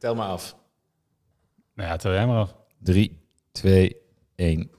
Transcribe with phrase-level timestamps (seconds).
[0.00, 0.56] Tel maar af.
[1.74, 2.54] Nou ja, tel jij maar af.
[2.78, 3.18] 3,
[3.52, 3.96] 2,
[4.36, 4.70] 1.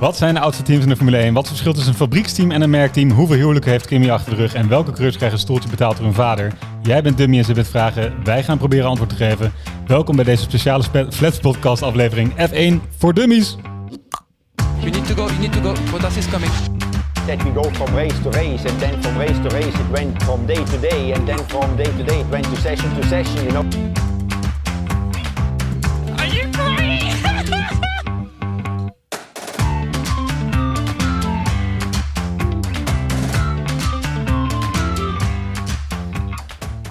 [0.00, 1.34] Wat zijn de oudste teams in de Formule 1?
[1.34, 3.10] Wat verschilt tussen een fabrieksteam en een merkteam?
[3.10, 4.54] Hoeveel huwelijken heeft Kimi achter de rug?
[4.54, 6.52] En welke coureurs krijgen een stoeltje betaald door hun vader?
[6.82, 8.24] Jij bent dummy en ze bent vragen.
[8.24, 9.52] Wij gaan proberen antwoord te geven.
[9.86, 13.56] Welkom bij deze speciale spe- Flats podcast aflevering F1 voor Dummies.
[14.78, 15.74] You need to go, you need to go.
[15.90, 16.52] Bottas is coming.
[17.26, 20.22] that we go from race to race, and then from race to race it went
[20.22, 23.02] from day to day, and then from day to day it went to session to
[23.08, 24.05] session, you know.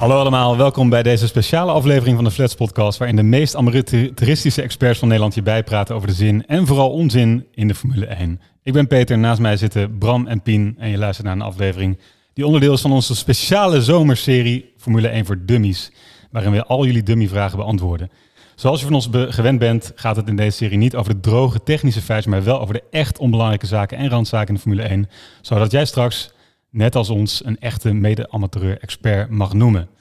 [0.05, 2.98] Hallo allemaal, welkom bij deze speciale aflevering van de Flats podcast...
[2.98, 6.45] waarin de meest amateuristische experts van Nederland je bijpraten over de zin...
[6.48, 8.41] en vooral onzin in de Formule 1.
[8.64, 10.76] Ik ben Peter, naast mij zitten Bram en Pien...
[10.78, 11.98] en je luistert naar een aflevering
[12.34, 15.91] die onderdeel is van onze speciale zomerserie Formule 1 voor Dummies...
[16.31, 18.12] waarin we al jullie dummy-vragen beantwoorden.
[18.56, 21.64] Zoals je van ons gewend bent, gaat het in deze serie niet over de droge
[21.64, 22.30] technische feiten...
[22.30, 25.09] maar wel over de echt onbelangrijke zaken en randzaken in de Formule 1...
[25.42, 26.31] zodat jij straks,
[26.70, 29.94] net als ons, een echte mede-amateur-expert mag noemen...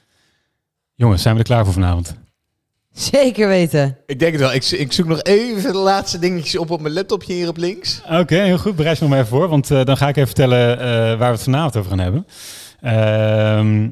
[0.95, 2.14] Jongens, zijn we er klaar voor vanavond?
[2.92, 3.98] Zeker weten.
[4.06, 4.53] Ik denk het wel.
[4.55, 8.03] Ik, ik zoek nog even de laatste dingetjes op op mijn laptopje hier op links.
[8.11, 8.77] Oké, heel goed.
[8.77, 11.19] Bereid je nog maar even voor, want eh, dan ga ik even vertellen eh, waar
[11.19, 12.27] we het vanavond over gaan hebben.
[12.81, 13.89] Ehm,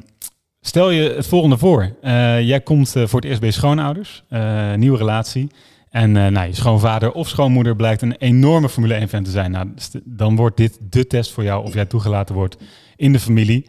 [0.61, 1.95] stel je het volgende voor.
[2.03, 5.50] Eh, jij komt eh, voor het eerst bij je schoonouders, eh, nieuwe relatie.
[5.91, 9.50] En eh, nou, je schoonvader of schoonmoeder blijkt een enorme Formule 1-fan te zijn.
[9.50, 12.56] Nou, st- dan wordt dit de test voor jou of jij toegelaten wordt
[12.97, 13.67] in de familie.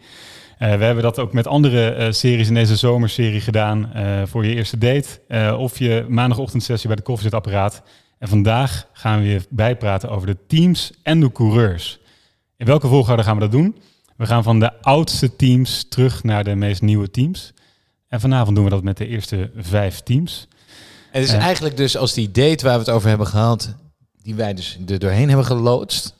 [0.58, 4.46] Eh, we hebben dat ook met andere eh, series in deze zomerserie gedaan eh, voor
[4.46, 5.54] je eerste date.
[5.58, 7.82] of je maandagochtendsessie bij de koffiezetapparaat.
[8.18, 11.98] En vandaag gaan we je bijpraten over de teams en de coureurs.
[12.56, 13.76] In welke volgorde gaan we dat doen?
[14.16, 17.52] We gaan van de oudste teams terug naar de meest nieuwe teams.
[18.08, 20.48] En vanavond doen we dat met de eerste vijf teams.
[21.10, 23.74] Het is eigenlijk dus als die date waar we het over hebben gehad,
[24.22, 26.14] die wij dus er doorheen hebben geloodst.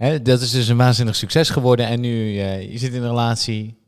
[0.00, 1.86] Hè, dat is dus een waanzinnig succes geworden.
[1.86, 3.78] En nu, eh, je zit in een relatie.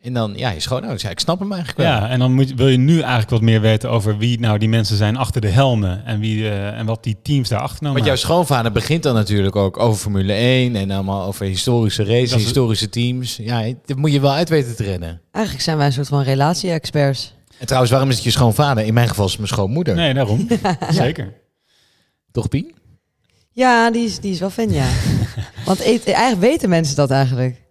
[0.00, 1.02] En dan, ja, je schoonouders.
[1.02, 1.90] Ja, ik snap hem eigenlijk wel.
[1.90, 4.68] Ja, en dan moet, wil je nu eigenlijk wat meer weten over wie nou die
[4.68, 6.04] mensen zijn achter de helmen.
[6.04, 9.56] En, wie, eh, en wat die teams daarachter nou Want jouw schoonvader begint dan natuurlijk
[9.56, 13.36] ook over Formule 1 en allemaal over historische races, is- historische teams.
[13.36, 15.20] Ja, dat moet je wel uit weten te rennen.
[15.32, 17.34] Eigenlijk zijn wij een soort van relatie-experts.
[17.58, 18.84] En trouwens, waarom is het je schoonvader?
[18.84, 19.94] In mijn geval is het mijn schoonmoeder.
[19.94, 20.48] Nee, daarom.
[20.90, 21.34] Zeker.
[22.32, 22.74] Toch, Pien?
[23.56, 24.84] Ja, die is, die is wel fan, ja.
[25.66, 27.62] Want e- eigenlijk weten mensen dat eigenlijk.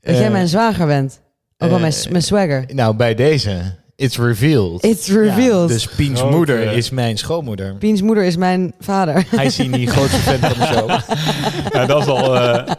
[0.00, 1.20] Dat Eh, jij mijn zwager bent.
[1.58, 2.64] Ook wel mijn, eh, mijn swagger.
[2.72, 3.74] Nou, bij deze.
[3.96, 4.84] It's revealed.
[4.84, 5.68] It's revealed.
[5.68, 7.74] Dus Piens Grote- moeder is mijn schoonmoeder.
[7.74, 9.24] Piens moeder is mijn vader.
[9.30, 10.88] Hij is hier niet grootste fan van de show.
[11.72, 12.72] Ja, dat is al eh,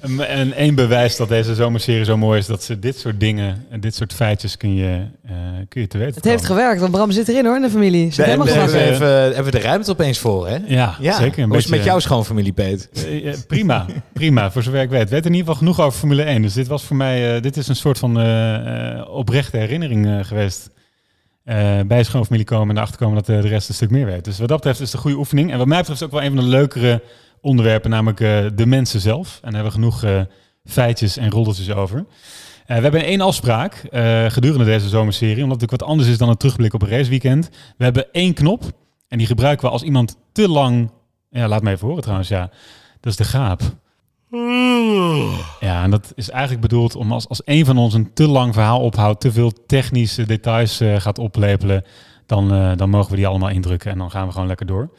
[0.00, 2.46] een één bewijs dat deze zomerserie zo mooi is.
[2.46, 5.32] Dat ze dit soort dingen en dit soort feitjes kun je, eh,
[5.68, 8.12] kun je te weten Het heeft gewerkt, want Bram zit erin hoor, in de familie.
[8.12, 8.94] Zit helemaal hebben we, gewassen.
[8.94, 10.56] even, hebben we de ruimte opeens voor, hè?
[10.66, 11.42] Ja, Ja, zeker.
[11.42, 12.88] Een Hoe is het met beetje- jouw schoonfamilie, Peet?
[12.92, 14.50] Eh, eh, prima, prima.
[14.50, 15.02] Voor zover ik weet.
[15.02, 16.42] Ik weet in ieder geval genoeg over Formule 1.
[16.42, 18.54] Dus dit was voor mij, eh, dit is een soort van eh,
[18.98, 20.70] eh, oprechte herinnering eh, geweest.
[21.44, 24.06] Eh, bij je schoonfamilie komen en erachter komen dat eh, de rest een stuk meer
[24.06, 24.24] weet.
[24.24, 25.52] Dus wat dat betreft is het een goede oefening.
[25.52, 27.02] En wat mij betreft is het ook wel een van de leukere
[27.40, 29.38] onderwerpen, namelijk eh, de mensen zelf.
[29.42, 30.20] En daar hebben we genoeg eh,
[30.64, 32.06] feitjes en roddeltjes over.
[32.66, 33.88] Eh, we hebben één afspraak
[34.28, 37.48] gedurende deze zomerserie, omdat het wat anders is dan een terugblik op een raceweekend.
[37.76, 38.62] We hebben één knop
[39.08, 40.90] en die gebruiken we als iemand te lang...
[41.30, 42.50] Ja, laat me even horen trouwens, ja.
[43.00, 43.60] Dat is de gaap.
[45.60, 48.54] Ja, en dat is eigenlijk bedoeld om als, als een van ons een te lang
[48.54, 51.84] verhaal ophoudt, te veel technische details gaat oplepelen,
[52.30, 54.90] dan, eh, dan mogen we die allemaal indrukken en dan gaan we gewoon lekker door.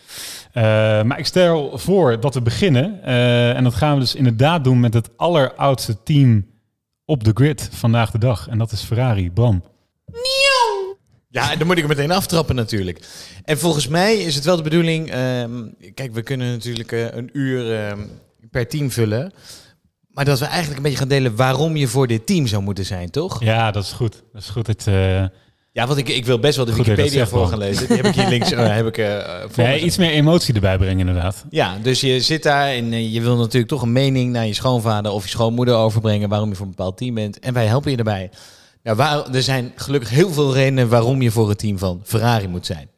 [0.52, 0.64] Eh,
[1.04, 3.04] maar ik stel voor dat we beginnen.
[3.04, 6.46] eh, en dat gaan we dus inderdaad doen met het alleroudste team
[7.06, 8.48] op de grid vandaag de dag.
[8.48, 9.32] En dat is Ferrari.
[9.32, 9.64] Bram.
[11.30, 13.00] Ja, dan moet ik hem meteen aftrappen natuurlijk.
[13.44, 15.12] En volgens mij is het wel de bedoeling...
[15.12, 18.00] ehm, kijk, we kunnen natuurlijk eh, een uur ehm,
[18.52, 19.34] per team vullen.
[20.08, 22.86] Maar dat we eigenlijk een beetje gaan delen waarom je voor dit team zou moeten
[22.86, 23.44] zijn, toch?
[23.44, 24.24] Ja, dat is goed.
[24.34, 24.68] Dat is goed.
[24.68, 25.26] Het, eh,
[25.74, 27.88] Ja, want ik, ik wil best wel de Goed Wikipedia voor gaan lezen.
[27.88, 29.86] Die heb ik hier links eh, heb ik, eh, voor nee, me.
[29.86, 31.46] iets meer emotie erbij brengen inderdaad.
[31.50, 34.54] Ja, dus je zit daar en eh, je wil natuurlijk toch een mening naar je
[34.54, 37.40] schoonvader of je schoonmoeder overbrengen waarom je voor een bepaald team bent.
[37.40, 38.30] En wij helpen je erbij.
[38.84, 42.48] Nou, waar, er zijn gelukkig heel veel redenen waarom je voor het team van Ferrari
[42.48, 42.90] moet zijn.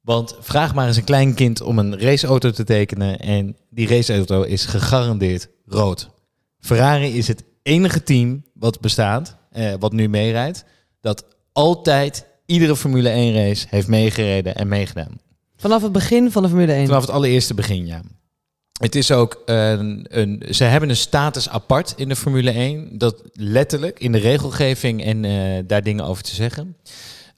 [0.00, 4.42] Want vraag maar eens een klein kind om een raceauto te tekenen en die raceauto
[4.42, 6.10] is gegarandeerd rood.
[6.58, 10.64] Ferrari is het enige team wat bestaat, eh, wat nu meerijdt,
[11.00, 15.20] dat altijd iedere Formule 1 race heeft meegereden en meegedaan.
[15.56, 16.86] Vanaf het begin van de Formule 1.
[16.86, 18.00] Vanaf het allereerste begin, ja.
[18.80, 20.42] Het is ook een, een.
[20.50, 22.98] Ze hebben een status apart in de Formule 1.
[22.98, 25.32] Dat letterlijk in de regelgeving en eh,
[25.66, 26.76] daar dingen over te zeggen.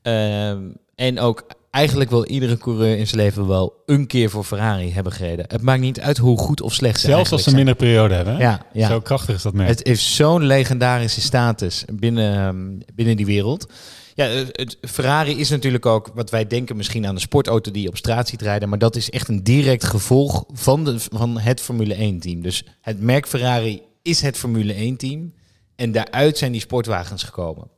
[0.03, 0.61] Ehm,
[0.95, 5.13] en ook eigenlijk wil iedere coureur in zijn leven wel een keer voor Ferrari hebben
[5.13, 5.45] gereden.
[5.49, 8.15] Het maakt niet uit hoe goed of slecht ze Zelfs als ze een minder periode
[8.15, 8.35] hebben.
[8.35, 8.41] hè?
[8.41, 8.53] zijn.
[8.53, 8.89] Ja, ja.
[8.89, 9.69] Zo krachtig is dat merk.
[9.69, 13.67] Het heeft zo'n legendarische status binnen, ehm, binnen die wereld.
[14.15, 17.83] Ja, het, het- Ferrari is natuurlijk ook wat wij denken misschien aan een sportauto die
[17.83, 18.69] je op straat ziet rijden.
[18.69, 22.43] Maar dat is echt een direct gevolg van, de, van het Formule 1 team.
[22.43, 25.33] Dus het merk Ferrari is het Formule 1 team.
[25.77, 27.69] En daaruit zijn die sportwagens gekomen.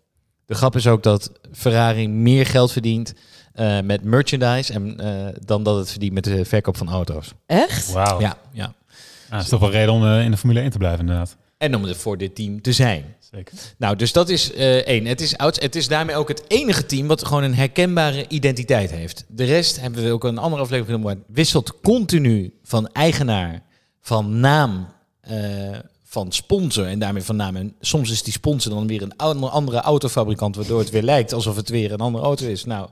[0.47, 3.15] De grap is ook dat Ferrari meer geld verdient
[3.53, 7.33] eh, met merchandise en, eh, dan dat het verdient met de verkoop van auto's.
[7.47, 7.93] Echt?
[7.93, 8.21] Wauw.
[8.21, 8.65] Ja, ja.
[8.65, 11.37] Ah, dat is toch wel reden om eh, in de Formule 1 te blijven inderdaad.
[11.59, 13.05] En om er voor dit team te zijn.
[13.35, 13.53] Zeker.
[13.79, 15.07] Nou, dus dat is eh, één.
[15.07, 18.91] Het is, ouds, het is daarmee ook het enige team wat gewoon een herkenbare identiteit
[18.91, 19.25] heeft.
[19.29, 23.63] De rest hebben we ook een andere aflevering genoemd, maar wisselt continu van eigenaar,
[24.01, 24.89] van naam,
[25.21, 27.57] eh, van sponsor en daarmee van naam.
[27.57, 31.33] En soms is die sponsor dan weer een andere, andere autofabrikant, waardoor het weer lijkt
[31.33, 32.65] alsof het weer een andere auto is.
[32.65, 32.89] Nou,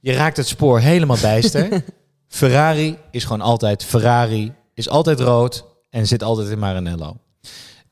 [0.00, 1.84] je raakt het spoor helemaal bijster.
[2.28, 7.16] Ferrari is gewoon altijd Ferrari, is altijd rood en zit altijd in Maranello.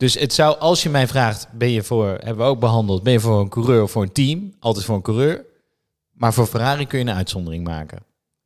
[0.00, 3.12] Dus het zou, als je mij vraagt, ben je voor, hebben we ook behandeld, ben
[3.12, 4.54] je voor een coureur of voor een team?
[4.58, 5.44] Altijd voor een coureur.
[6.12, 7.98] Maar voor Ferrari kun je een uitzondering maken.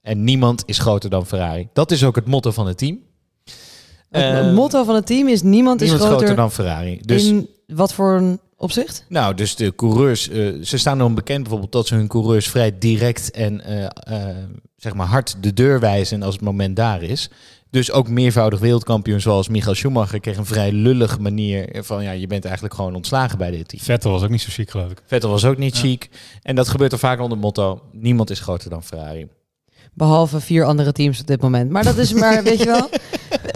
[0.03, 1.69] En niemand is groter dan Ferrari.
[1.73, 2.99] Dat is ook het motto van het team.
[4.11, 7.01] Het Eh, motto van het team is niemand is groter, groter dan Ferrari.
[7.01, 9.05] Dus, in wat voor een opzicht?
[9.09, 12.79] nou, dus de coureurs, eh, ze staan erom bekend bijvoorbeeld dat ze hun coureurs vrij
[12.79, 13.85] direct en eh,
[14.29, 14.37] eh,
[14.77, 17.31] zeg maar hard de deur wijzen als het moment daar is.
[17.75, 22.27] Dus ook meervoudig wereldkampioen zoals Michael Schumacher kreeg een vrij lullige manier van ja, je
[22.27, 23.83] bent eigenlijk gewoon ontslagen bij dit team.
[23.83, 25.03] Vettel was ook niet zo chic, geloof ik.
[25.07, 26.09] Vettel was ook niet chic.
[26.43, 29.27] En dat gebeurt er vaak onder het motto: niemand is groter dan Ferrari.
[29.95, 31.71] Behalve vier andere teams op dit moment.
[31.71, 32.89] Maar dat is maar, weet je wel,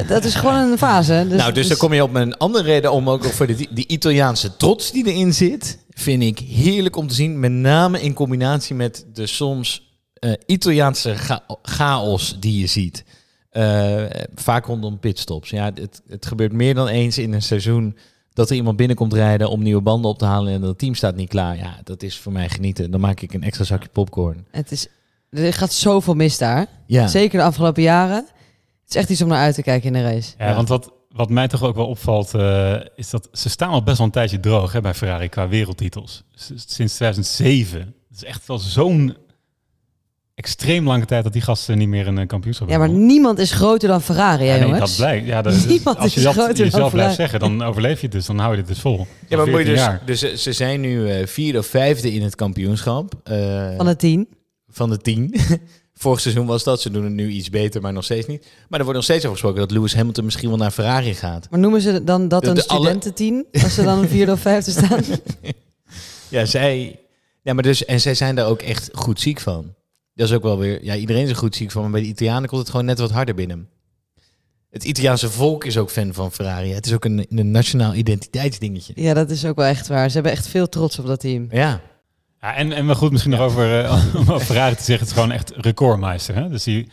[0.06, 1.26] dat is gewoon een fase.
[1.28, 3.86] Dus, nou, dus dan kom je op een andere reden om ook voor de, die
[3.86, 5.78] Italiaanse trots die erin zit.
[5.90, 7.40] Vind ik heerlijk om te zien.
[7.40, 13.04] Met name in combinatie met de soms eh, Italiaanse cha- chaos die je ziet.
[13.50, 14.04] Eh,
[14.34, 15.50] vaak rondom pitstops.
[15.50, 17.96] Ja, het, het gebeurt meer dan eens in een seizoen
[18.32, 21.16] dat er iemand binnenkomt rijden om nieuwe banden op te halen en het team staat
[21.16, 21.56] niet klaar.
[21.56, 22.90] Ja, dat is voor mij genieten.
[22.90, 24.46] Dan maak ik een extra zakje popcorn.
[24.50, 24.86] Het is,
[25.30, 26.66] er gaat zoveel mis daar.
[26.86, 27.06] Ja.
[27.06, 28.16] Zeker de afgelopen jaren.
[28.82, 30.34] Het is echt iets om naar uit te kijken in de race.
[30.38, 30.54] Ja, Ja.
[30.54, 33.96] want wat, wat mij toch ook wel opvalt, eh, is dat ze staan al best
[33.96, 36.24] wel een tijdje droog hè, bij Ferrari qua wereldtitels.
[36.34, 37.80] S- Sinds 2007.
[37.80, 39.16] Het is echt wel zo'n
[40.38, 43.06] extreem lange tijd dat die gasten niet meer een kampioenschap Ja, maar hebben.
[43.06, 44.96] niemand is groter dan Ferrari, hè, Ja, nee, jongens?
[44.96, 45.26] dat blijkt.
[45.26, 47.30] Ja, dat, Niemand als je is dat groter dan jezelf blijft Ferrari.
[47.38, 48.26] zeggen, dan overleef je het dus.
[48.26, 49.06] Dan hou je dit dus vol.
[49.28, 52.12] Ja, maar moet je 14 dus, dus eh, ze zijn nu eh, vierde of vijfde
[52.12, 54.28] in het kampioenschap eh, Van het tien.
[54.68, 55.34] van de tien.
[55.94, 56.80] Vorig seizoen was dat.
[56.80, 58.46] Ze doen het nu iets beter, maar nog steeds niet.
[58.68, 61.46] Maar er wordt nog steeds over gesproken dat Lewis Hamilton misschien wel naar Ferrari gaat.
[61.50, 63.46] Maar noemen ze dan dat De- een de alle- studententien?
[63.62, 65.00] Als ze dan een vierde of vijfde staan?
[66.28, 66.98] Ja, zij.
[67.42, 69.74] Ja, maar dus en zij zijn daar ook echt goed ziek van.
[70.18, 70.84] Dat is ook wel weer.
[70.84, 72.98] Ja, iedereen is er goed ziek van, maar bij de Italianen komt het gewoon net
[72.98, 73.68] wat harder binnen.
[74.70, 76.72] Het Italiaanse volk is ook fan van Ferrari.
[76.72, 78.92] Het is ook een, een nationaal identiteitsdingetje.
[78.96, 80.08] Ja, dat is ook wel echt waar.
[80.08, 81.46] Ze hebben echt veel trots op dat team.
[81.50, 81.80] Ja,
[82.40, 85.16] Ja, en, en wel goed misschien nog over, eh, om over Ferrari te zeggen, het
[85.16, 86.34] is gewoon echt recordmeister.
[86.34, 86.48] Hè?
[86.48, 86.88] Dus die,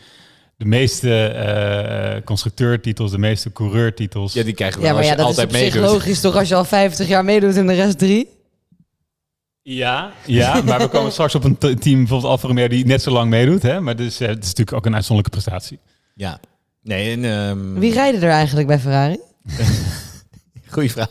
[0.56, 4.32] de meeste eh, constructeurtitels, de meeste coureurtitels.
[4.32, 5.90] ja die krijgen we Ja, maar als ja, je dat is op zich meedoet.
[5.90, 8.28] logisch toch als je al 50 jaar meedoet en de rest drie?
[9.68, 13.10] Ja, ja, maar we komen straks op een team, bijvoorbeeld Alfa Romeo, die net zo
[13.10, 13.62] lang meedoet.
[13.62, 13.80] Hè?
[13.80, 15.78] Maar dus, eh, het is natuurlijk ook een uitzonderlijke prestatie.
[16.14, 16.40] Ja.
[16.82, 19.18] Nee, en, ehm, Wie rijden er eigenlijk bij Ferrari?
[20.72, 21.10] Goeie vraag.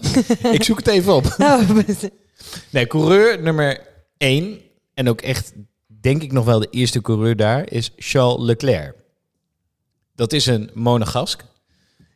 [0.52, 1.36] Ik zoek het even op.
[1.38, 1.84] Nou,
[2.70, 3.82] Nee, coureur nummer
[4.18, 4.60] 1
[4.94, 5.54] en ook echt,
[6.02, 8.96] denk ik nog wel de eerste coureur daar, is Charles Leclerc.
[10.16, 11.44] Dat is een monegask.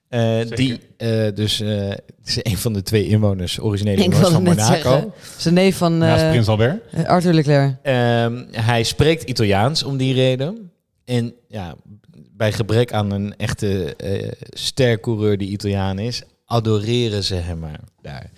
[0.09, 1.89] Eh, die eh, dus eh,
[2.23, 5.13] is een van de twee inwoners, originele inwoners van Monaco.
[5.37, 7.07] Zijn neef van Naast eh, Prins Albert.
[7.07, 7.75] Arthur Leclerc.
[7.81, 10.71] Ehm, hij spreekt Italiaans om die reden.
[11.05, 11.75] En ja,
[12.31, 18.31] bij gebrek aan een echte eh stercoureur die Italiaan is, adoreren ze hem maar daar.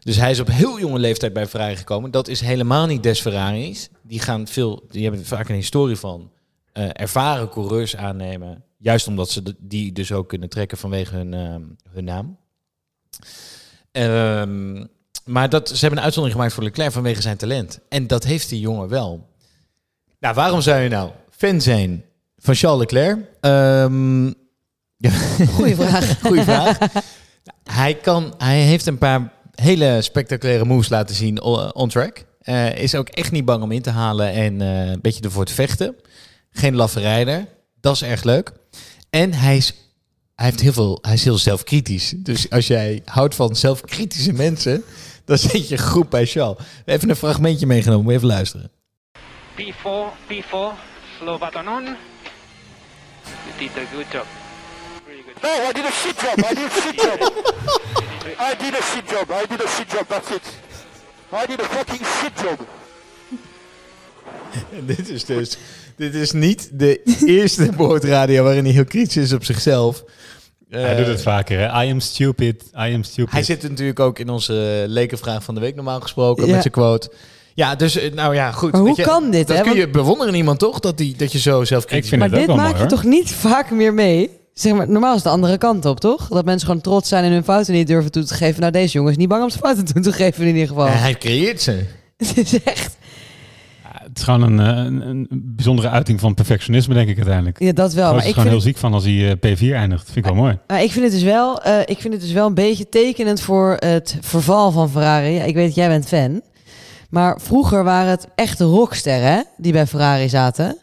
[0.00, 2.10] Dus hij is op heel jonge leeftijd bij Ferrari gekomen.
[2.10, 3.88] Dat is helemaal niet des Ferraris.
[4.02, 6.30] Die gaan veel, die hebben vaak een historie van
[6.72, 8.64] eh, ervaren coureurs aannemen.
[8.82, 12.36] Juist omdat ze die dus ook kunnen trekken vanwege hun, ehm, hun naam.
[13.92, 14.86] Ehm,
[15.24, 17.80] maar dat, ze hebben een uitzondering gemaakt voor Leclerc vanwege zijn talent.
[17.88, 19.28] En dat heeft die jongen wel.
[20.20, 22.04] Nou, waarom zou je nou fan zijn
[22.38, 23.18] van Charles Leclerc?
[24.96, 25.10] Ja,
[25.56, 26.20] Goeie vraag.
[26.26, 26.78] Goeie vraag.
[27.64, 31.42] hij, kan, hij heeft een paar hele spectaculaire moves laten zien
[31.74, 32.24] on track.
[32.40, 35.44] Eh, is ook echt niet bang om in te halen en eh, een beetje ervoor
[35.44, 35.96] te vechten.
[36.50, 37.46] Geen laffe rijder.
[37.80, 38.52] Dat is erg leuk.
[39.10, 39.74] En hij is,
[40.34, 42.14] hij heeft heel veel, hij is heel zelfkritisch.
[42.16, 44.84] Dus als jij houdt van zelfkritische mensen,
[45.24, 46.58] dan zit je goed bij Charles.
[46.84, 48.70] Even een fragmentje meegenomen, moet je even luisteren.
[49.56, 50.54] P4, P4,
[51.18, 51.84] slow button on.
[53.44, 54.26] You did a good job.
[55.06, 55.42] Really good.
[55.42, 56.38] No, I did a shit job.
[56.38, 57.20] I did a shit job.
[58.50, 59.30] I did a shit job.
[59.30, 60.06] I did a shit job.
[60.08, 60.42] That's it.
[61.32, 62.66] I did a fucking shit job.
[64.96, 65.56] dit is dus...
[66.00, 70.04] Dit is niet de eerste boordradio waarin hij heel kritisch is op zichzelf.
[70.68, 71.84] Hij Eh, doet het vaker, hè?
[71.84, 73.32] I am stupid, I am stupid.
[73.32, 76.52] Hij zit natuurlijk ook in onze lekenvraag van de week normaal gesproken Ja.
[76.52, 77.10] met zijn quote.
[77.54, 78.70] Ja, dus eh, nou ja, goed.
[78.70, 79.62] Maar hoe weet je, kan dit, Dat hè?
[79.62, 80.80] kun je bewonderen in iemand toch?
[80.80, 82.86] Dat, die, dat je zo zelf Ik vind Maar dit maak mooi, je hoor.
[82.88, 84.30] toch niet vaak meer mee?
[84.54, 86.28] Zeg maar, normaal is het de andere kant op, toch?
[86.28, 88.60] Dat mensen gewoon trots zijn en hun fouten niet durven toe te geven.
[88.60, 90.86] Nou, deze jongen is niet bang om zijn fouten toe te geven in ieder geval.
[90.88, 91.84] hij creëert ze.
[92.16, 92.96] Het is echt...
[94.20, 97.60] Is gewoon een, eh, een, een bijzondere uiting van perfectionisme, denk ik uiteindelijk.
[97.60, 98.10] Ja, dat wel.
[98.12, 100.04] Maar is ik, gewoon heel het, ziek van als hij eh, P4 eindigt.
[100.04, 100.58] Vind ik wel mooi.
[100.66, 103.40] maar ik vind het dus wel, eh, ik vind het dus wel een beetje tekenend
[103.40, 105.30] voor het verval van Ferrari.
[105.30, 106.42] Ja, ik weet dat jij bent fan.
[107.10, 110.76] Maar vroeger waren het echte rocksterren die bij Ferrari zaten.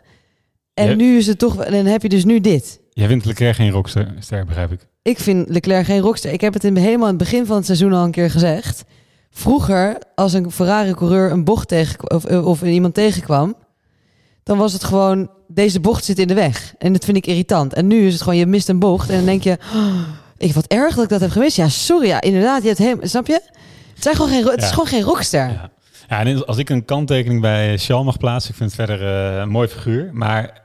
[0.74, 0.96] En Ja.
[0.96, 1.63] nu is het toch...
[1.63, 2.79] En dan heb je dus nu dit.
[2.94, 4.88] Jij vindt Leclerc geen rockster, ster, begrijp ik.
[5.01, 6.32] Ik vind Leclerc geen rockster.
[6.32, 8.84] Ik heb het in, helemaal aan het begin van het seizoen al een keer gezegd.
[9.29, 13.55] Vroeger, als een Ferrari-coureur een bocht tegen of, of iemand tegenkwam,
[14.43, 16.74] dan was het gewoon deze bocht zit in de weg.
[16.77, 17.74] En dat vind ik irritant.
[17.74, 19.96] En nu is het gewoon je mist een bocht en dan denk je, oh,
[20.38, 21.55] ik wat erg dat ik dat heb gemist.
[21.55, 23.34] Ja, sorry, ja, inderdaad, je hebt hem, snap je?
[23.93, 24.69] Het, zijn gewoon geen, het is Ja.
[24.69, 25.50] gewoon geen rockster.
[25.50, 25.69] Ja.
[26.10, 29.39] Ja, en als ik een kanttekening bij Shell mag plaatsen, ik vind het verder eh,
[29.41, 30.10] een mooi figuur.
[30.13, 30.62] Maar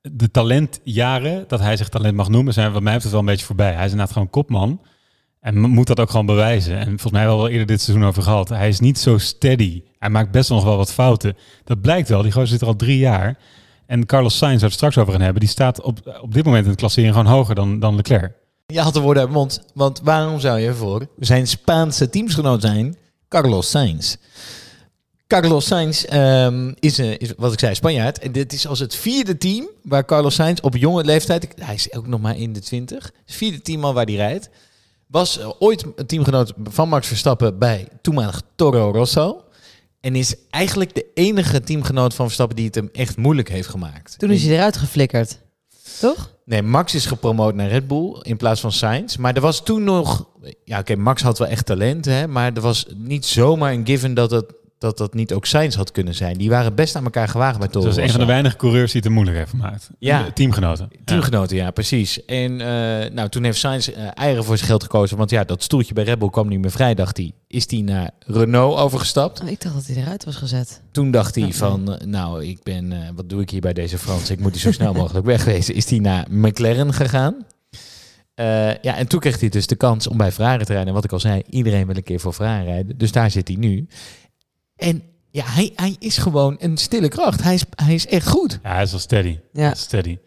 [0.00, 3.46] de talentjaren, dat hij zich talent mag noemen, zijn wat mij betreft wel een beetje
[3.46, 3.72] voorbij.
[3.72, 4.80] Hij is inderdaad gewoon kopman.
[5.46, 6.78] En mo- moet dat ook gewoon bewijzen.
[6.78, 8.48] En volgens mij hebben we al eerder dit seizoen over gehad.
[8.48, 9.82] Hij is niet zo steady.
[9.98, 11.36] Hij maakt best nog wel wat fouten.
[11.64, 12.22] Dat blijkt wel.
[12.22, 13.38] Die gozer zit er al drie jaar.
[13.86, 16.44] En Carlos Sainz, waar we het straks over gaan hebben, die staat op, op dit
[16.44, 18.32] moment in de klassering gewoon hoger dan, dan Leclerc.
[18.66, 19.62] Je had de woorden uit mond.
[19.74, 22.96] Want waarom zou je voor zijn Spaanse teamsgenoot zijn?
[23.28, 24.16] Carlos Sainz.
[25.26, 28.18] Carlos Sainz ehm, is, een, is, wat ik zei, Spanjaard.
[28.18, 31.48] En dit is als het vierde team waar Carlos Sainz op jonge leeftijd...
[31.60, 33.12] Hij is ook nog maar in de twintig.
[33.26, 34.50] Het vierde team al waar hij rijdt.
[35.06, 39.44] Was eh, ooit een teamgenoot van Max Verstappen bij toenmalig Toro Rosso.
[40.00, 44.18] En is eigenlijk de enige teamgenoot van Verstappen die het hem echt moeilijk heeft gemaakt.
[44.18, 45.38] Toen is hij eruit geflikkerd.
[46.00, 46.34] Toch?
[46.44, 49.16] Nee, Max is gepromoot naar Red Bull in plaats van Sainz.
[49.16, 50.28] Maar er was toen nog...
[50.64, 52.28] Ja, oké, Max had wel echt talent, hè.
[52.28, 55.90] Maar er was niet zomaar een given dat het, dat, dat niet ook Sainz had
[55.90, 56.38] kunnen zijn.
[56.38, 58.92] Die waren best aan elkaar gewaagd bij Toro dat is een van de weinige coureurs
[58.92, 59.90] die het moeilijk heeft gemaakt.
[59.98, 60.22] Ja.
[60.22, 60.88] De Teamgenoten.
[60.90, 60.98] Ja.
[61.04, 62.24] Teamgenoten, ja, precies.
[62.24, 65.16] En eh, nou, toen heeft Sainz eh, eieren voor zijn geld gekozen.
[65.16, 67.32] Want ja, dat stoeltje bij Red Bull kwam niet meer vrij, dacht hij.
[67.48, 69.40] Is hij naar Renault overgestapt.
[69.40, 70.82] Oh, ik dacht dat hij eruit was gezet.
[70.92, 73.98] Toen dacht hij van, eh, nou, ik ben, eh, wat doe ik hier bij deze
[73.98, 74.30] Frans?
[74.30, 75.74] Ik moet hier zo snel mogelijk wegwezen.
[75.74, 77.46] Is hij naar McLaren gegaan?
[78.34, 80.88] Eh, ja, en toen kreeg hij dus de kans om bij Ferrari te rijden.
[80.88, 82.98] En wat ik al zei, iedereen wil een keer voor Ferrari rijden.
[82.98, 83.86] Dus daar zit hij nu.
[84.76, 87.42] En ja, hij, hij is gewoon een stille kracht.
[87.42, 88.58] Hij is, hij is echt goed.
[88.62, 89.38] Ja, hij is wel steady.
[89.52, 89.74] Ja.
[89.74, 90.18] Steady.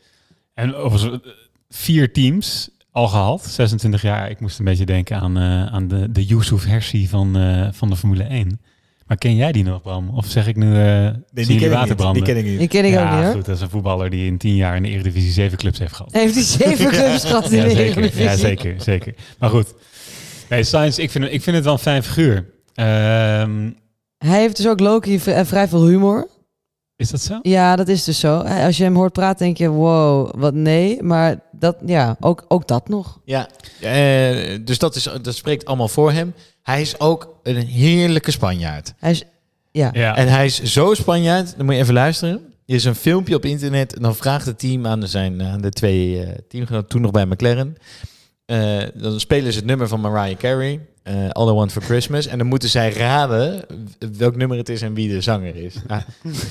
[0.53, 1.31] En overigens, eh,
[1.69, 4.29] vier teams al gehad, 26 jaar.
[4.29, 7.89] Ik moest een beetje denken aan, eh, aan de, de Yusuf Hersi van, eh, van
[7.89, 8.59] de Formule 1.
[9.07, 10.09] Maar ken jij die nog, Bram?
[10.09, 12.23] Of zeg ik nu eh nee, die waterbranden?
[12.23, 12.59] Die ken ik niet.
[12.59, 13.33] Die ken ik ook ja, niet hoor.
[13.33, 13.45] goed.
[13.45, 16.13] Dat is een voetballer die in tien jaar in de Eredivisie zeven clubs heeft gehad.
[16.13, 17.85] Heeft hij zeven clubs gehad in Ja, de zeker.
[17.85, 18.23] Eredivisie?
[18.23, 19.13] Ja, zeker, zeker.
[19.39, 19.73] Maar goed.
[20.49, 22.45] Nee, Sainz, ik vind, ik vind het wel een fijn figuur.
[22.73, 23.69] Ehm,
[24.25, 26.27] Hij heeft dus ook Loki v- vrij veel humor.
[26.95, 27.39] is dat zo?
[27.41, 28.37] Ja, dat is dus zo.
[28.37, 31.03] Als je hem hoort praten, denk je, wow, wat nee.
[31.03, 33.19] Maar dat, ja, ook, ook dat nog.
[33.25, 33.47] Ja,
[33.81, 36.33] eh, dus dat, is, dat spreekt allemaal voor hem.
[36.61, 38.93] Hij is ook een heerlijke Spanjaard.
[38.97, 39.23] Hij is,
[39.71, 39.89] ja.
[39.93, 40.15] Ja.
[40.15, 42.33] En hij is zo Spanjaard, dan moet je even luisteren.
[42.65, 45.61] Er is een filmpje op internet en dan vraagt het team aan de, zijn, aan
[45.61, 47.77] de twee eh teamgenoten, toen nog bij McLaren.
[48.49, 52.27] Eh, dan spelen ze het nummer van Mariah Carey, eh, All I Want For Christmas.
[52.27, 53.65] En dan moeten zij raden
[54.17, 55.75] welk nummer het is en wie de zanger is.
[55.87, 56.01] Nou,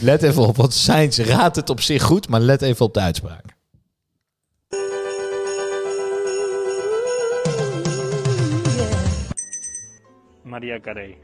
[0.01, 3.01] let even op, want Sainz raadt het op zich goed, maar let even op de
[3.01, 3.45] uitspraak.
[10.43, 11.17] Maria Carey.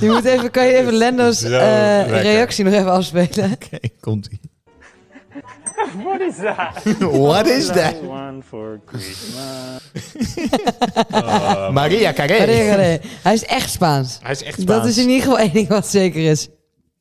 [0.00, 3.52] Je moet even, kan je even Lendo's eh, reactie nog even afspelen?
[3.62, 4.40] Oké, komt-ie.
[6.04, 6.82] What is that?
[7.28, 7.94] What is that?
[8.02, 9.80] One for Christmas.
[11.72, 12.12] Maria.
[12.16, 13.00] Nee, nee, nee.
[13.22, 14.18] Hij is echt Spaans.
[14.22, 16.48] Hij is echt Dat is in ieder geval één ding wat zeker is.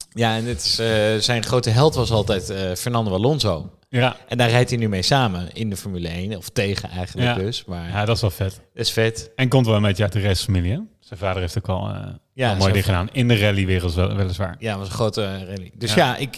[0.09, 3.69] Ja, en het is, eh, zijn grote held was altijd eh, Fernando Alonso.
[3.89, 4.15] Ja.
[4.27, 6.37] En daar rijdt hij nu mee samen in de Formule 1.
[6.37, 7.43] Of tegen eigenlijk Ja.
[7.43, 7.65] dus.
[7.65, 8.49] Maar ja, dat is wel vet.
[8.73, 9.31] dat is vet.
[9.35, 10.79] En komt wel een beetje uit de restfamilie, hè?
[10.99, 13.09] Zijn vader heeft ook al, eh, Ja, al mooi dingen gedaan.
[13.11, 14.55] In de rallywereld wel, weliswaar.
[14.59, 15.71] Ja, was een grote eh, rally.
[15.75, 16.05] Dus Ja.
[16.05, 16.37] ja, ik...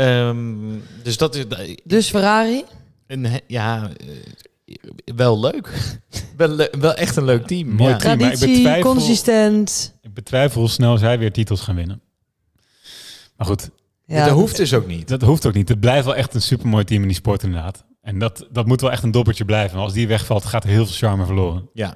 [0.00, 0.46] ehm,
[1.02, 1.44] dus dat is...
[1.84, 2.64] Dus Ferrari,
[3.06, 3.90] Een, ja,
[4.66, 4.74] eh,
[5.16, 5.98] wel leuk.
[6.36, 7.68] wel, wel echt een leuk team.
[7.68, 7.96] Mooi ja.
[7.98, 8.18] team.
[8.18, 9.94] maar ik traditie, betwijfel- consistent.
[10.02, 12.00] Ik betwijfel hoe snel zij weer titels gaan winnen.
[13.36, 13.70] Maar goed,
[14.06, 15.08] Ja, dat hoeft dus ook niet.
[15.08, 15.68] dat hoeft ook niet.
[15.68, 17.84] Het blijft wel echt een supermooi team in die sport inderdaad.
[18.02, 19.74] En dat, dat moet wel echt een dobbertje blijven.
[19.76, 21.68] Maar als die wegvalt, gaat er heel veel charme verloren.
[21.72, 21.94] Ja.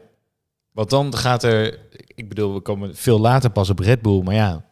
[0.73, 1.79] Want dan gaat er...
[2.15, 4.23] Ik bedoel, we komen veel later pas op Red Bull.
[4.23, 4.65] Maar ja,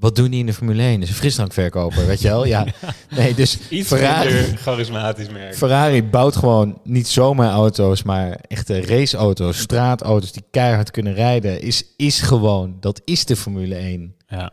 [0.00, 0.92] wat doen die in de Formule 1?
[0.94, 2.44] Dat is een frisdrankverkoper, weet je wel?
[2.44, 2.66] Ja.
[3.16, 5.54] Nee, dus Iets Ferrari, charismatisch merk.
[5.56, 11.60] Ferrari bouwt gewoon niet zomaar auto's, maar echte raceauto's, straatauto's die keihard kunnen rijden.
[11.60, 14.14] Is, is gewoon, dat is de Formule 1.
[14.26, 14.52] Ja.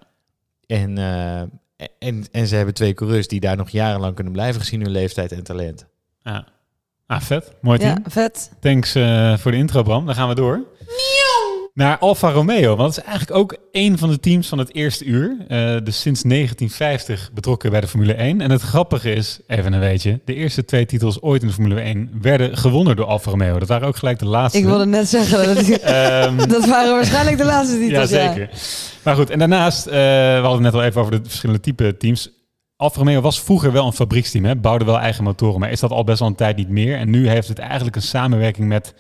[0.66, 1.40] En, eh,
[2.00, 5.32] en, en ze hebben twee coureurs die daar nog jarenlang kunnen blijven gezien hun leeftijd
[5.32, 5.86] en talent.
[6.24, 6.48] ja.
[7.08, 7.52] Ah, vet.
[7.62, 7.98] Mooi team.
[8.04, 8.52] Ja, vet.
[8.60, 10.06] Thanks eh, voor de intro, Bram.
[10.06, 10.62] Dan gaan we door.
[11.78, 15.06] Naar Alfa Romeo, want het is eigenlijk ook een van de teams van het eerste
[15.06, 15.38] uur.
[15.48, 18.42] Eh, dus sinds 1950 betrokken bij de Formule 1.
[18.42, 21.82] En het grappige is, even een weetje, de eerste twee titels ooit in de Formule
[21.82, 23.60] 1 werden gewonnen door Alfa Romeo.
[23.60, 24.60] Dat waren ook gelijk de laatste.
[24.60, 28.10] Ik wilde net zeggen, dat, Ehm, dat waren waarschijnlijk de laatste titels.
[28.10, 28.50] Ja, zeker.
[29.04, 31.98] Maar goed, en daarnaast, eh, we hadden het net al even over de verschillende type
[31.98, 32.30] teams.
[32.76, 34.56] Alfa Romeo was vroeger wel een fabrieksteam, hè?
[34.56, 36.98] bouwde wel eigen motoren, maar is dat al best wel een tijd niet meer.
[36.98, 38.94] En nu heeft het eigenlijk een samenwerking met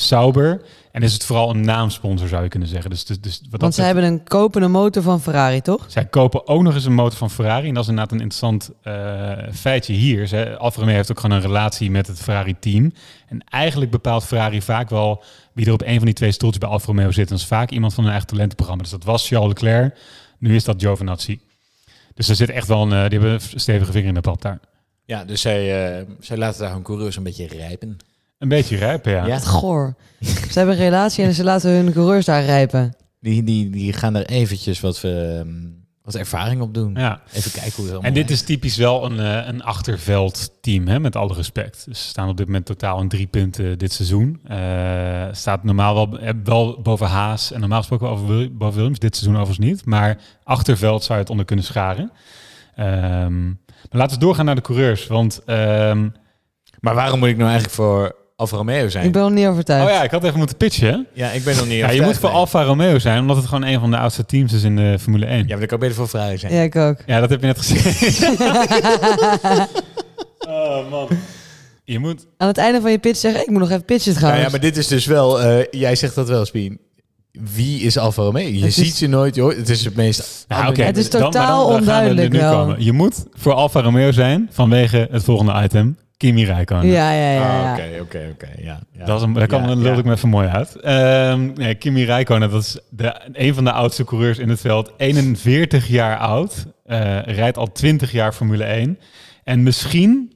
[0.00, 0.62] Sauber.
[0.92, 2.90] En is het vooral een naamsponsor, zou je kunnen zeggen.
[2.90, 5.84] Dus, dus, dus wat dat Want ze hebben een kopende motor van Ferrari, toch?
[5.88, 7.68] zij kopen ook nog eens een motor van Ferrari.
[7.68, 10.26] En dat is inderdaad een interessant eh, feitje hier.
[10.26, 12.92] Ze, Alfa Romeo heeft ook gewoon een relatie met het Ferrari-team.
[13.28, 16.70] En eigenlijk bepaalt Ferrari vaak wel wie er op een van die twee stoeltjes bij
[16.70, 17.24] Alfa Romeo zit.
[17.24, 18.82] En dat is vaak iemand van hun eigen talentenprogramma.
[18.82, 19.98] Dus dat was Charles Leclerc.
[20.38, 21.40] Nu is dat Giovinazzi.
[22.14, 24.42] Dus er zit echt wel een, eh, die hebben een stevige vinger in de pap
[24.42, 24.60] daar.
[25.04, 27.98] Ja, dus zij, eh, zij laten daar hun coureurs een beetje rijpen.
[28.40, 29.26] Een beetje rijpen, ja.
[29.26, 29.34] Ja.
[29.34, 29.94] Wat goor.
[30.20, 32.96] Ze hebben een relatie en ze laten hun coureurs daar rijpen.
[33.20, 35.48] Die, die, die gaan er eventjes wat, ehm,
[36.02, 36.94] wat ervaring op doen.
[36.94, 37.20] Ja.
[37.32, 41.00] Even kijken hoe het allemaal En dit is typisch wel een, eh, een achterveldteam, hè,
[41.00, 41.84] met alle respect.
[41.86, 44.40] Dus ze staan op dit moment totaal in drie punten dit seizoen.
[44.44, 48.98] Eh, staat normaal wel, eh, wel boven Haas en normaal gesproken wel over boven Williams.
[48.98, 49.84] Dit seizoen overigens niet.
[49.84, 52.12] Maar achterveld zou je het onder kunnen scharen.
[52.74, 55.06] Ehm, maar laten we doorgaan naar de coureurs.
[55.06, 56.08] Want, ehm,
[56.80, 59.04] Maar waarom moet ik nou eigenlijk voor Alfa Romeo zijn?
[59.06, 59.86] Ik ben nog niet overtuigd.
[59.86, 60.88] oh ja, ik had even moeten pitchen.
[60.92, 60.98] hè?
[61.24, 63.64] Ja, ik ben nog niet Ja, je moet voor Alfa Romeo zijn, omdat het gewoon
[63.64, 65.36] een van de oudste teams is in de Formule 1.
[65.38, 66.52] Ja, maar dan kan ik beter voor Ferrari zijn.
[66.54, 66.96] Ja, ik ook.
[67.06, 67.78] Ja, dat heb je net gezien.
[70.48, 71.08] oh man.
[71.84, 74.16] Je moet Aan het einde van je pitch zeggen, ik moet nog even pitchen Nou
[74.18, 74.44] trouwens.
[74.44, 75.40] ja, maar dit is dus wel...
[75.42, 76.80] eh, jij zegt dat wel, Spien.
[77.32, 78.48] Wie is Alfa Romeo?
[78.48, 79.34] Je Het ziet is- ze nooit.
[79.34, 80.44] Je hoort, het is het meest...
[80.48, 80.82] Nou, oké.
[80.82, 82.74] Het is dan- totaal gaan we onduidelijk er nu wel.
[82.78, 85.96] Je moet voor Alfa Romeo zijn vanwege het volgende item.
[86.20, 86.86] Kimi Räikkönen.
[86.86, 87.64] Ja, ja, ja.
[87.64, 87.72] Ah.
[87.72, 88.48] Oké, oké, oké.
[88.62, 88.80] Ja.
[89.04, 90.74] Dat is een, daar kan, Ja, lul ik me even mooi uit.
[90.80, 94.92] Ehm, nee, Kimi Räikkönen, dat is de, een van de oudste coureurs in het veld.
[94.96, 96.66] 41 jaar oud.
[96.84, 98.98] eh, rijdt al 20 jaar Formule 1.
[99.44, 100.32] En misschien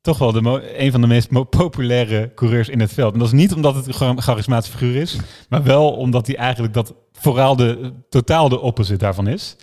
[0.00, 3.12] toch wel de een van de meest populaire coureurs in het veld.
[3.12, 5.16] En dat is niet omdat het een char- charismatische figuur is,
[5.48, 9.56] maar wel omdat hij eigenlijk dat vooral de totaal de opposite daarvan is.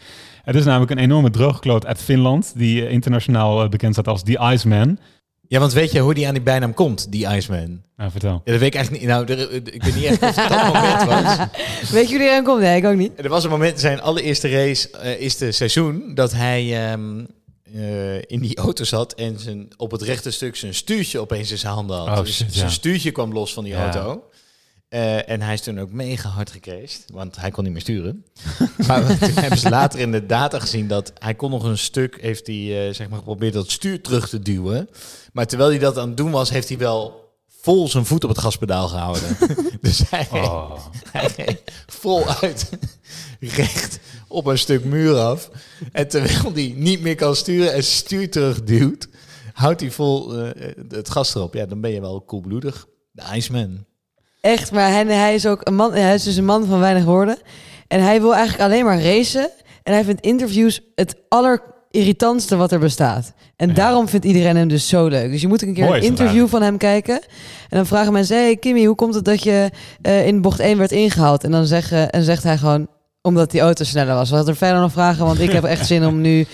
[0.44, 4.24] Het is namelijk een enorme droogkloot uit Finland, die eh, internationaal eh, bekend staat als
[4.24, 4.98] The Iceman.
[5.48, 7.82] Ja, want weet je hoe die aan die bijnaam komt, die Iceman?
[7.98, 8.42] Nou, vertel.
[8.46, 9.14] Ja, dat weet ik eigenlijk niet.
[9.14, 11.38] Nou, er- ik weet niet echt of het dat moment was.
[11.92, 12.60] Weet je hoe die erin komt?
[12.62, 13.12] Nee, ik ook niet.
[13.16, 17.26] Er was een moment, zijn allereerste race, eh is de seizoen, dat hij ehm,
[17.74, 21.58] eh, in die auto zat en zijn, op het rechte stuk zijn stuurtje opeens in
[21.58, 22.08] zijn handen had.
[22.20, 22.70] Oh, dus zijn ja.
[22.70, 23.84] stuurtje kwam los van die Ja.
[23.92, 24.24] auto.
[24.94, 28.26] Eh, en hij is toen ook mega hard gecrashed, want hij kon niet meer sturen.
[28.88, 32.18] maar toen hebben ze later in de data gezien dat hij kon nog een stuk,
[32.22, 34.90] heeft hij eh, zeg maar geprobeerd dat stuur terug te duwen.
[35.32, 38.30] Maar terwijl hij dat aan het doen was, heeft hij wel vol zijn voet op
[38.30, 39.38] het gaspedaal gehouden.
[39.82, 40.80] dus hij, Oh.
[41.12, 42.70] hij ging voluit
[43.40, 45.50] recht op een stuk muur af.
[45.92, 49.08] En terwijl hij niet meer kan sturen en stuur terugduwt,
[49.54, 51.54] houdt hij vol eh, het gas erop.
[51.54, 52.88] Ja, dan ben je wel koelbloedig.
[53.12, 53.86] De Iceman.
[54.44, 57.04] Echt, maar hij, hij is ook een man, hij is dus een man van weinig
[57.04, 57.38] woorden.
[57.88, 59.50] En hij wil eigenlijk alleen maar racen.
[59.84, 63.34] En hij vindt interviews het allerirritantste wat er bestaat.
[63.56, 63.74] En Ja.
[63.74, 65.32] daarom vindt iedereen hem dus zo leuk.
[65.32, 67.16] Dus je moet een keer Mooi een interview van hem kijken.
[67.70, 69.70] En dan vragen mensen, hey Kimmy, hoe komt het dat je
[70.02, 71.44] eh, in bocht 1 werd ingehaald?
[71.44, 72.88] En dan zeggen, en zegt hij gewoon,
[73.22, 74.30] omdat die auto sneller was.
[74.30, 76.46] Wat er verder nog vragen, want ik heb echt zin om nu...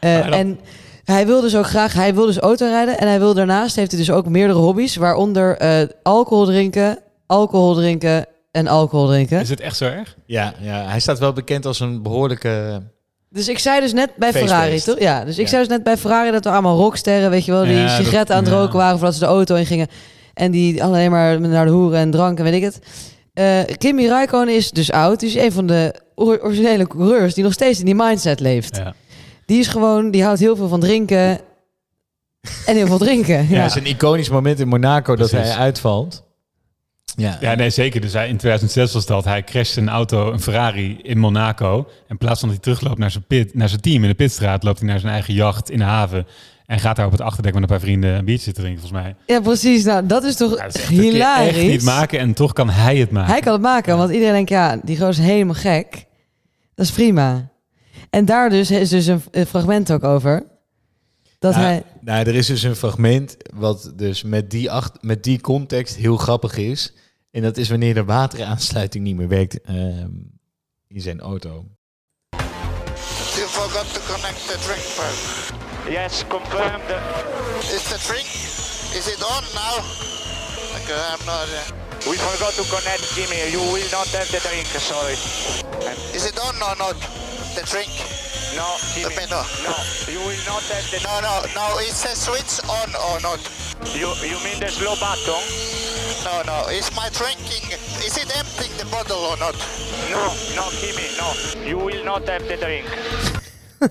[0.00, 0.58] eh, dan- en
[1.04, 2.98] hij wil dus ook graag, hij wil dus autorijden.
[2.98, 4.96] En hij wil daarnaast, heeft hij dus ook meerdere hobby's.
[4.96, 9.40] Waaronder eh, alcohol drinken, alcohol drinken en alcohol drinken.
[9.40, 10.16] Is het echt zo erg?
[10.26, 12.82] Ja, ja, hij staat wel bekend als een behoorlijke...
[13.30, 14.32] Dus ik zei dus net bij.
[14.32, 14.98] Ferrari, toch?
[14.98, 15.48] Ja, dus ik Ja.
[15.48, 17.90] zei dus net bij Ferrari dat er allemaal rocksterren, weet je wel, die Ja, dat-
[18.04, 18.58] sigaretten aan het ja.
[18.58, 19.88] roken waren voordat ze de auto in gingen.
[20.34, 22.78] En die alleen maar naar de hoeren en drank en weet ik het.
[23.32, 25.20] Eh, Kimi Räikkönen is dus oud.
[25.20, 28.76] Die is een van de or- originele coureurs die nog steeds in die mindset leeft.
[28.76, 28.94] Ja.
[29.46, 31.40] Die is gewoon, die houdt heel veel van drinken
[32.66, 33.34] en heel veel drinken.
[33.34, 33.62] Ja, Ja.
[33.62, 35.48] het is een iconisch moment in Monaco dat Precies.
[35.54, 36.23] hij uitvalt.
[37.16, 38.00] Ja, Ja, nee, zeker.
[38.00, 39.24] Dus hij, in 2006 was dat.
[39.24, 41.78] Hij crashte een auto, een Ferrari, in Monaco.
[41.78, 44.14] En in plaats van dat hij terugloopt naar zijn, pit, naar zijn team in de
[44.14, 44.62] pitstraat...
[44.62, 46.26] loopt hij naar zijn eigen jacht in de haven...
[46.66, 49.14] en gaat daar op het achterdek met een paar vrienden een biertje drinken, volgens mij.
[49.26, 49.84] Ja, precies.
[49.84, 51.56] Nou, dat is toch Ja, dat is echt- dat kun je hilarisch.
[51.56, 53.32] echt niet maken en toch kan hij het maken.
[53.32, 56.04] Hij kan het maken, want iedereen denkt, ja, die gozer is helemaal gek.
[56.74, 57.48] Dat is prima.
[58.10, 60.42] En daar dus is dus een, een fragment ook over.
[61.38, 61.82] Dat Ja, hij...
[62.00, 66.16] Nou, er is dus een fragment wat dus met die, acht, met die context heel
[66.16, 66.92] grappig is.
[67.34, 70.10] En dat is wanneer de wateraansluiting niet meer werkt ehm,
[70.88, 71.64] in zijn auto.
[73.34, 75.90] You forgot to connect the drink pipe.
[75.90, 76.98] Yes, confirm the...
[77.76, 78.26] Is the drink?
[78.98, 79.76] Is it on now?
[80.78, 81.48] Okay, I'm not.
[81.48, 83.50] Uh, We forgot to connect, Jimmy.
[83.50, 85.16] You will not have the drink, sorry.
[86.16, 86.96] is it on or not?
[87.56, 87.90] The drink?
[88.54, 89.26] No, Jimmy.
[89.34, 89.42] No,
[90.12, 90.98] you will not have the...
[91.02, 91.78] No, no, no.
[91.82, 93.40] Is the switch on or not?
[93.98, 95.73] You, you mean the slow button?
[96.24, 96.68] No, no.
[96.78, 97.64] Is my drinking?
[98.06, 99.54] Is it emptying the bottle or not?
[100.10, 100.24] No,
[100.58, 101.28] no, Jimmy, no.
[101.68, 102.84] You will not have the drink.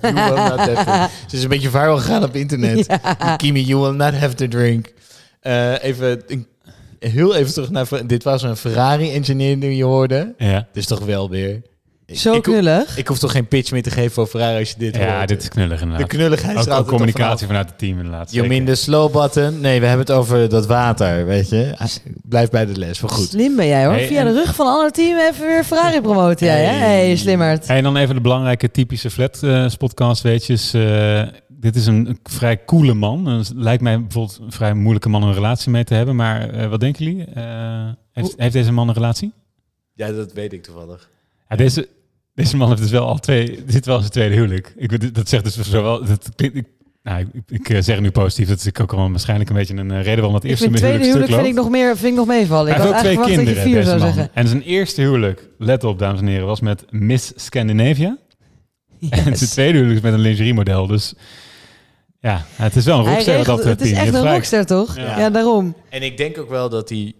[0.02, 2.86] You will not have to- Ze is een beetje viral gegaan op internet.
[3.36, 4.92] Kimi, you will not have to drink.
[5.40, 6.46] Eh, even, een-
[6.98, 8.06] heel even terug naar...
[8.06, 10.34] Dit was een Ferrari-engineer die je hoorde.
[10.38, 11.62] Ja, Dat is toch wel weer...
[12.18, 12.96] Zo ik, knullig.
[12.98, 15.28] ik hoef toch geen pitch meer te geven voor Ferrari als je dit ja hoort.
[15.28, 16.08] dit is knullig De inderdaad.
[16.08, 18.32] knulligheid Ook, straalt ook communicatie vanuit het team inderdaad.
[18.32, 19.60] Mean the slow button?
[19.60, 21.74] Nee, we hebben het over dat water, weet je.
[22.22, 23.28] Blijf bij de les, maar goed.
[23.28, 23.94] Slim ben jij hoor.
[23.94, 26.72] Hey, Via de rug van een ander team even weer Ferrari promoten jij, hè?
[26.72, 27.06] Hey.
[27.06, 27.66] hey, slimmerd.
[27.66, 30.74] En dan even de belangrijke typische Flat uh, podcast weetjes.
[30.74, 33.26] Eh, dit is een, een vrij coole man.
[33.26, 36.16] Het lijkt mij bijvoorbeeld een vrij moeilijke man om een relatie mee te hebben.
[36.16, 37.24] Maar eh, wat denken jullie?
[37.24, 39.32] Eh, heeft, heeft deze man een relatie?
[39.94, 41.10] Ja, dat weet ik toevallig.
[41.48, 41.88] Ja, deze,
[42.34, 44.72] deze man heeft dus wel al twee, zit wel zijn tweede huwelijk.
[44.76, 46.66] Ik, dat zegt dus zowel, dat klinkt, ik,
[47.02, 49.90] nou, ik, ik eh, zeg nu positief, dat is ook al waarschijnlijk een beetje een
[49.90, 52.26] eh, reden waarom dat eerste vind tweede huwelijk vind ik nog, meer, vind ik nog
[52.26, 52.70] meevallen.
[52.70, 54.12] Ik Hij heeft had ook twee kinderen, vier deze zou man.
[54.12, 54.34] zeggen.
[54.34, 58.18] En zijn eerste huwelijk, let op dames en heren, was met Miss Scandinavia.
[59.10, 60.86] En zijn tweede huwelijk is met een lingeriemodel.
[60.86, 61.14] Dus
[62.20, 64.96] ja, het is wel een rockster wat dat het is echt een rockster, toch?
[64.96, 65.18] Ja.
[65.18, 65.76] Ja, daarom.
[65.88, 67.12] En ik denk ook wel dat hij...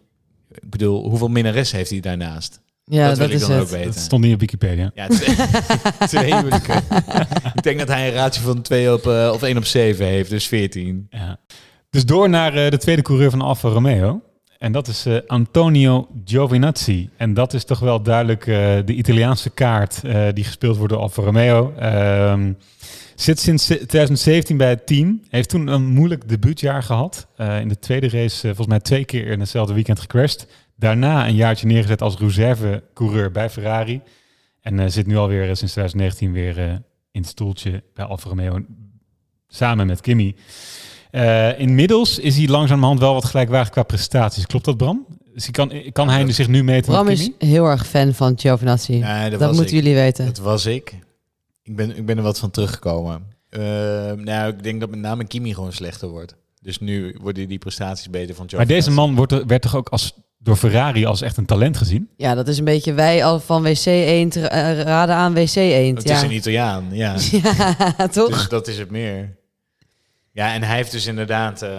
[0.49, 2.61] Ik bedoel, hoeveel minnaressen heeft hij daarnaast?
[2.87, 3.61] Ja, dat dat, wil ik is dan het.
[3.63, 3.87] ook weten.
[3.93, 4.91] Dat stond niet op Wikipedia.
[4.95, 5.37] Ja, twee,
[6.09, 6.77] twee huwelijken.
[7.55, 10.31] ik denk dat hij een ratio van 2 op, eh, of 1 op 7 heeft,
[10.31, 11.07] dus 14.
[11.11, 11.39] Ja.
[11.91, 14.21] Dus door naar eh, de tweede coureur van Alfa Romeo.
[14.59, 17.11] En dat is eh, Antonio Giovinazzi.
[17.17, 21.03] En dat is toch wel duidelijk eh, de Italiaanse kaart eh, die gespeeld wordt door
[21.03, 21.73] Alfa Romeo.
[21.79, 22.53] Ehm,
[23.15, 25.21] zit sinds 2017 bij het team.
[25.29, 27.27] Heeft toen een moeilijk debuutjaar gehad.
[27.37, 30.47] Eh, in de tweede race volgens mij twee keer in hetzelfde weekend gecrashed.
[30.77, 34.01] Daarna een jaartje neergezet als reservecoureur bij Ferrari.
[34.61, 36.71] En eh, zit nu alweer eh, sinds 2019 weer eh,
[37.11, 38.59] in het stoeltje bij Alfa Romeo.
[39.49, 40.35] Samen met Kimi.
[41.11, 44.47] Eh, inmiddels is hij langzamerhand wel wat gelijkwaardig qua prestaties.
[44.47, 45.07] Klopt dat, Bram?
[45.35, 48.39] Dus hij kan, kan hij zich nu meten Bram met is heel erg fan van
[48.39, 48.99] Giovinazzi.
[48.99, 49.71] Nee, dat, moeten ik.
[49.83, 50.25] jullie weten.
[50.27, 50.95] Dat was ik.
[51.63, 53.23] Ik ben, ik ben er wat van teruggekomen.
[53.49, 53.61] Eh,
[54.13, 56.35] nou, ik denk dat met name Kimi gewoon slechter wordt.
[56.61, 58.59] Dus nu worden die prestaties beter van Joe.
[58.59, 61.77] Maar deze man wordt, er- werd toch ook als, door Ferrari als echt een talent
[61.77, 62.09] gezien?
[62.17, 65.35] Ja, dat is een beetje wij al van WC 1 te ra- eh, raden aan
[65.35, 65.95] WC 1.
[65.95, 66.17] Het Ja.
[66.17, 67.15] is een Italiaan, ja.
[67.99, 68.29] ja, toch?
[68.29, 69.37] Dus dat is het meer.
[70.33, 71.63] Ja, en hij heeft dus inderdaad...
[71.63, 71.71] eh,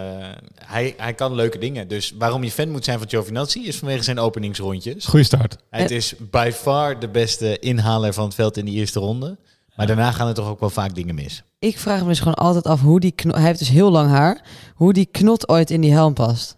[0.54, 1.88] hij, hij kan leuke dingen.
[1.88, 3.66] Dus waarom je fan moet zijn van Giovinazzi...
[3.66, 5.04] is vanwege zijn openingsrondjes.
[5.04, 5.56] Goeie start.
[5.70, 9.38] Het is by far de beste inhaler van het veld in die eerste ronde.
[9.76, 11.42] Maar daarna gaan er toch ook wel vaak dingen mis.
[11.58, 13.34] Ik vraag me dus gewoon altijd af hoe die knot...
[13.34, 14.40] Hij heeft dus heel lang haar.
[14.74, 16.56] Hoe die knot ooit in die helm past.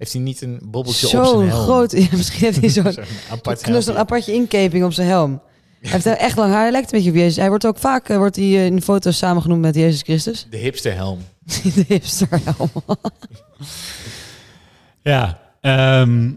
[0.00, 1.62] Heeft hij niet een bobbeltje op zijn Zo'n helm?
[1.62, 1.92] groot...
[2.02, 5.40] Ja, misschien heeft hij zo'n Zo'n apart knus, een apartje inkeping op zijn helm.
[5.80, 6.62] Hij heeft echt lang haar.
[6.62, 7.36] Hij lijkt een beetje op Jezus.
[7.36, 10.46] Hij wordt ook vaak eh, wordt hij, eh, in foto's samengenoemd met Jezus Christus.
[10.50, 11.18] De hipster helm.
[11.74, 12.70] de hipsterhelm.
[15.02, 15.40] Ja.
[15.60, 16.30] ehm,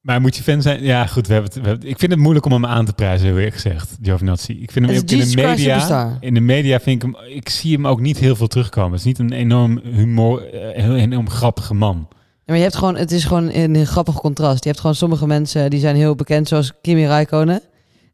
[0.00, 0.82] maar moet je fan zijn?
[0.82, 1.26] Ja, goed.
[1.26, 3.36] We hebben het, we hebben, ik vind het moeilijk om hem aan te prijzen, heel
[3.36, 4.52] eerlijk gezegd, Giovinazzi.
[4.62, 6.18] Ik vind hem ook in de media...
[6.20, 7.24] In de media vind ik hem...
[7.26, 8.90] Ik zie hem ook niet heel veel terugkomen.
[8.90, 10.52] Het is niet een enorm humor...
[10.52, 12.08] eh, heel enorm grappige man.
[12.46, 14.62] Ja, maar je hebt gewoon, het is gewoon een, een grappig contrast.
[14.62, 17.62] Je hebt gewoon sommige mensen die zijn heel bekend, zoals Kimi Räikkönen.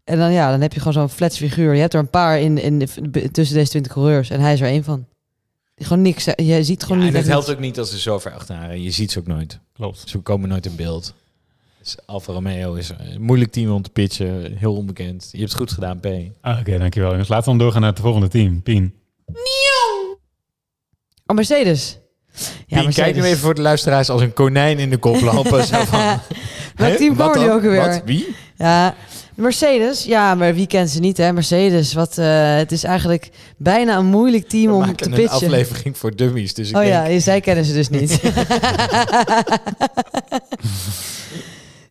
[0.04, 1.74] En dan, ja, dan heb je gewoon zo'n flats figuur.
[1.74, 4.30] Je hebt er een paar in, in, de- tussen deze 20 coureurs.
[4.30, 5.06] En hij is er één van.
[5.74, 6.24] Die Gewoon niks.
[6.36, 8.82] Je ziet gewoon Ja, en niet het helpt ook niet als ze zo ver achterhalen.
[8.82, 9.58] Je ziet ze ook nooit.
[9.72, 10.02] Klopt.
[10.08, 11.14] Ze komen nooit in beeld.
[11.78, 14.56] Dus Alfa Romeo is een moeilijk team om te pitchen.
[14.56, 15.28] Heel onbekend.
[15.32, 16.06] Je hebt het goed gedaan, P.
[16.40, 17.10] Ah, Oké, dankjewel.
[17.10, 17.28] jongens.
[17.28, 18.62] Laten we dan doorgaan naar het volgende team.
[18.62, 18.94] Pien.
[21.26, 21.98] Oh, Mercedes.
[22.66, 25.64] Ja, Pien, kijk nu even voor de luisteraars als een konijn in de kop lopen.
[25.66, 26.20] Zo van,
[26.76, 27.28] Welk team dan?
[27.28, 27.76] ook alweer?
[27.88, 28.02] Wat?
[28.04, 28.34] Wie?
[28.56, 28.94] Ja,
[29.34, 30.04] Mercedes.
[30.04, 31.32] Ja, maar wie kent ze niet, hè?
[31.32, 31.92] Mercedes.
[31.92, 35.34] Wat, eh, het is eigenlijk bijna een moeilijk team We om te maken een pitchen.
[35.34, 36.54] aflevering voor dummies.
[36.54, 38.20] Dus ik Oh denk, ja, zij kennen ze dus niet.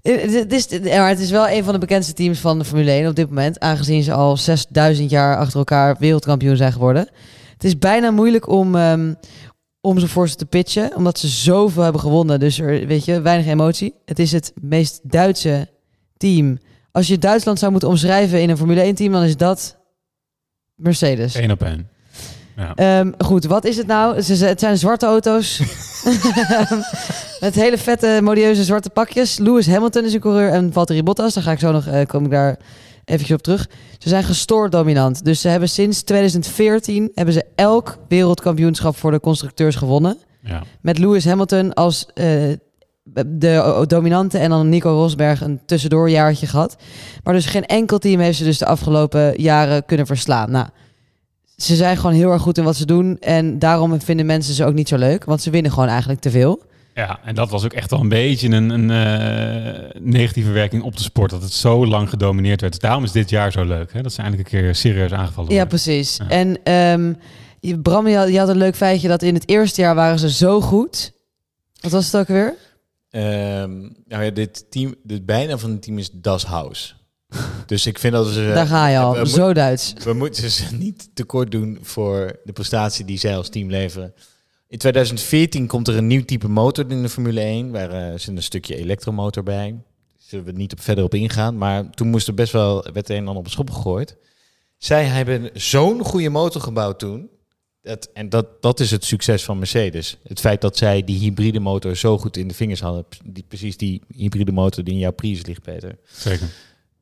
[0.02, 2.92] het, is, ja, maar het is wel een van de bekendste teams van de Formule
[2.92, 3.60] 1 op dit moment.
[3.60, 7.10] Aangezien ze al 6000 jaar achter elkaar wereldkampioen zijn geworden.
[7.54, 9.14] Het is bijna moeilijk om, ehm,
[9.82, 10.96] om ze voor ze te pitchen.
[10.96, 12.40] Omdat ze zoveel hebben gewonnen.
[12.40, 13.94] Dus er, weet je, weinig emotie.
[14.06, 15.68] Het is het meest Duitse
[16.18, 16.58] team.
[16.92, 19.78] Als je Duitsland zou moeten omschrijven in een Formule 1 team, dan is dat
[20.76, 21.36] Mercedes.
[21.36, 21.90] Eén op één.
[22.56, 22.76] Ja.
[22.76, 24.16] Ehm, goed, wat is het nou?
[24.16, 25.62] Het zijn zwarte auto's.
[27.40, 29.38] Met hele vette, modieuze zwarte pakjes.
[29.38, 31.34] Lewis Hamilton is een coureur en Valtteri Bottas.
[31.34, 32.58] Daar ga ik zo nog, eh, kom ik daar
[33.10, 33.70] eventjes op terug.
[33.98, 35.26] Ze zijn gestoord dominant.
[35.26, 40.18] Dus ze hebben sinds 2014 hebben ze elk wereldkampioenschap voor de constructeurs gewonnen.
[40.44, 40.64] Ja.
[40.82, 42.26] Met Lewis Hamilton als eh,
[43.26, 46.76] de dominante en dan Nico Rosberg een tussendoorjaartje gehad.
[47.24, 50.52] Maar dus geen enkel team heeft ze dus de afgelopen jaren kunnen verslaan.
[50.52, 50.68] Nou,
[51.56, 53.18] ze zijn gewoon heel erg goed in wat ze doen.
[53.20, 55.24] En daarom vinden mensen ze ook niet zo leuk.
[55.24, 56.62] Want ze winnen gewoon eigenlijk te veel.
[57.00, 60.96] Ja, en dat was ook echt wel een beetje een, een eh, negatieve werking op
[60.98, 61.32] de sport.
[61.32, 62.74] Dat het zo lang gedomineerd werd.
[62.74, 63.94] Dus daarom is dit jaar zo leuk.
[63.94, 64.02] Hè?
[64.02, 65.68] Dat ze eindelijk een keer serieus aangevallen Ja, worden.
[65.82, 66.18] precies.
[66.18, 66.28] Ja.
[66.30, 67.14] En ehm,
[67.60, 70.20] je- Bram, je had, je had een leuk feitje dat in het eerste jaar waren
[70.20, 71.12] ze zo goed.
[71.80, 72.56] Wat was het ook weer?
[73.10, 76.94] Ehm, nou ja, dit team, dit bijna van het team is Das House.
[77.66, 78.52] Dus ik vind dat ze...
[78.56, 79.14] Daar ga je al.
[79.18, 79.94] we, zo Duits.
[80.04, 84.14] we moeten ze niet tekort doen voor de prestatie die zij als team leveren.
[84.70, 87.72] In 2014 komt er een nieuw type motor in de Formule 1.
[87.72, 89.76] Waar eh, zit een stukje elektromotor bij.
[90.18, 91.58] Zullen we niet op verder op ingaan.
[91.58, 94.18] Maar toen moest er best wel, werd er een en ander op de schop gegooid.
[94.78, 97.30] Zij hebben zo'n goede motor gebouwd toen.
[97.82, 100.18] Dat, en dat, dat is het succes van Mercedes.
[100.24, 103.06] Het feit dat zij die hybride motor zo goed in de vingers hadden.
[103.24, 105.98] Die, precies die hybride motor die in jouw Prius ligt, Peter.
[106.08, 106.48] Zeker.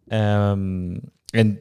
[0.07, 0.97] Ehm,
[1.31, 1.59] en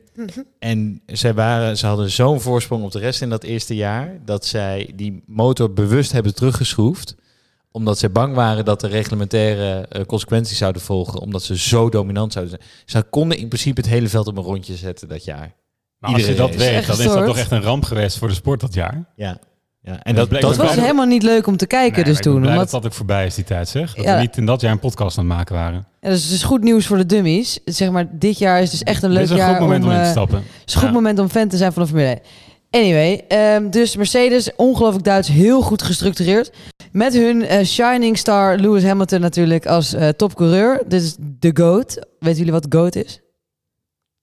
[0.59, 4.19] en zij, waren, ze hadden zo'n voorsprong op de rest in dat eerste jaar...
[4.25, 7.17] dat zij die motor bewust hebben teruggeschroefd...
[7.71, 11.21] omdat ze bang waren dat de reglementaire eh, consequenties zouden volgen...
[11.21, 12.71] omdat ze zo dominant zouden zijn.
[12.85, 15.55] Ze konden in principe het hele veld op een rondje zetten dat jaar.
[15.99, 18.29] Maar als je dat is weet, dan is dat toch echt een ramp geweest voor
[18.29, 19.13] de sport dat jaar.
[19.17, 19.39] Ja,
[19.87, 19.93] ja.
[20.03, 22.17] en dat dat, bleek dat, Het was helemaal niet leuk om te kijken Nee, dus
[22.17, 22.37] ik toen.
[22.37, 23.95] Omdat, dat dat ook voorbij is die tijd, zeg.
[23.95, 24.15] Dat Ja.
[24.15, 25.87] we niet in dat jaar een podcast aan het maken waren.
[26.01, 27.59] ja, dus het is goed nieuws voor de dummies.
[27.65, 29.91] Zeg maar, dit jaar is dus echt een leuk is een jaar goed moment om,
[29.91, 29.95] om...
[29.95, 30.37] in te eh, stappen.
[30.37, 30.95] Het is een goed Ja.
[30.95, 32.21] moment om fan te zijn van de Formule 1.
[32.83, 36.53] Anyway, ehm, dus Mercedes, ongelooflijk Duits, heel goed gestructureerd.
[36.93, 40.83] Met hun eh, shining star Lewis Hamilton natuurlijk als eh, topcoureur.
[40.87, 42.07] Dit is de GOAT.
[42.19, 43.21] Weten jullie wat GOAT is?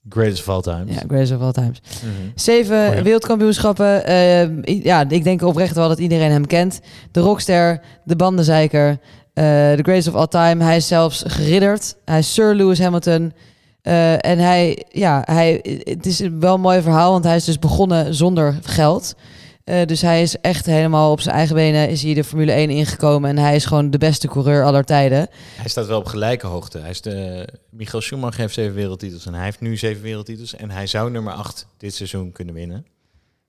[0.10, 0.84] Greatest of all time.
[0.88, 1.82] Ja, greatest of all times.
[1.82, 2.12] Mhm.
[2.36, 3.02] Zeven Goeie.
[3.02, 4.06] wereldkampioenschappen.
[4.06, 6.80] Ehm, ja, ik denk oprecht wel dat iedereen hem kent.
[7.12, 9.44] De rockster, de bandenzeiker, eh,
[9.76, 10.64] de greatest of all time.
[10.64, 11.96] Hij is zelfs geridderd.
[12.06, 13.34] Hij is Sir Lewis Hamilton.
[13.82, 17.60] Eh, en hij, ja, hij, het is wel een mooi verhaal, want hij is dus
[17.60, 19.16] begonnen zonder geld.
[19.64, 22.70] Eh, dus hij is echt helemaal op zijn eigen benen is hij de Formule 1
[22.70, 23.30] ingekomen.
[23.30, 25.28] En hij is gewoon de beste coureur aller tijden.
[25.56, 26.78] Hij staat wel op gelijke hoogte.
[26.80, 30.56] Hij is de, Michael Schumacher heeft zeven wereldtitels en hij heeft nu zeven wereldtitels.
[30.56, 32.86] En hij zou nummer acht dit seizoen kunnen winnen.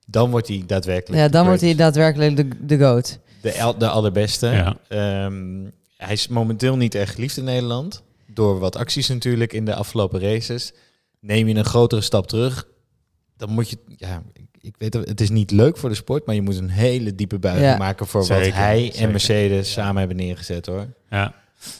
[0.07, 3.19] Dan wordt hij daadwerkelijk Ja, dan wordt hij daadwerkelijk de, de GOAT.
[3.41, 4.47] de, el- de allerbeste.
[4.47, 4.77] Ja.
[4.87, 5.63] Ehm,
[5.97, 8.03] hij is momenteel niet erg geliefd in Nederland.
[8.27, 10.73] Door wat acties natuurlijk in de afgelopen races.
[11.19, 12.67] Neem je een grotere stap terug,
[13.37, 13.77] dan moet je...
[13.97, 14.21] Ja,
[14.65, 17.15] ik- weet het, het is niet leuk voor de sport, maar je moet een hele
[17.15, 17.77] diepe buiging Ja.
[17.77, 19.01] maken voor Zeker, wat hij zeker.
[19.01, 20.85] en Mercedes samen hebben neergezet hoor.
[21.09, 21.33] Ja.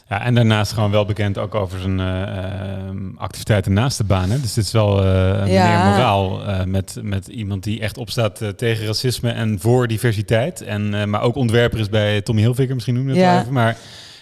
[0.10, 4.30] ja, en daarnaast gewoon wel bekend ook over zijn eh, ehm, activiteiten naast de baan.
[4.30, 4.40] Hè?
[4.42, 5.08] Dus dit is wel eh
[5.42, 5.68] een Ja.
[5.68, 10.62] meneer moraal eh, met, met iemand die echt opstaat tegen racisme en voor diversiteit.
[10.62, 13.40] En, eh, maar ook ontwerper is bij Tommy Hilfiger, misschien noem je het Ja.
[13.42, 13.54] even.
[13.54, 13.76] Maar een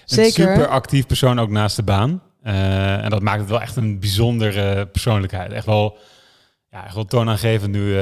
[0.05, 0.31] Zeker.
[0.33, 2.21] super actief persoon ook naast de baan.
[2.43, 5.51] Eh, en dat maakt het wel echt een bijzondere persoonlijkheid.
[5.51, 5.97] Echt wel,
[6.69, 7.95] ja, echt wel toonaangevend nu.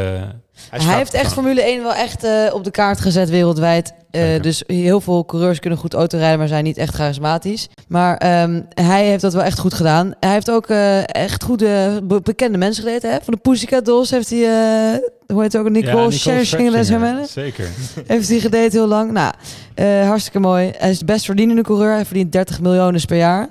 [0.70, 3.94] Hij, Hij heeft echt Formule 1 wel echt eh, op de kaart gezet wereldwijd.
[4.12, 7.70] Eh, dus heel veel coureurs kunnen goed autorijden, maar zijn niet echt charismatisch.
[7.88, 10.14] Maar ehm, hij heeft dat wel echt goed gedaan.
[10.20, 13.12] Hij heeft ook eh, echt goede be- bekende mensen gereden.
[13.12, 13.18] Hè?
[13.24, 14.40] Van de Pussycat Dolls heeft hij,
[15.28, 17.70] hoe heet het ook, Nicole, Scherzinger, Scherzinger, Zeker.
[18.08, 19.12] heeft hij gedate heel lang.
[19.12, 19.34] Nou,
[20.06, 20.72] hartstikke mooi.
[20.78, 21.94] Hij is de best verdienende coureur.
[21.94, 23.50] Hij verdient 30 miljoen per jaar.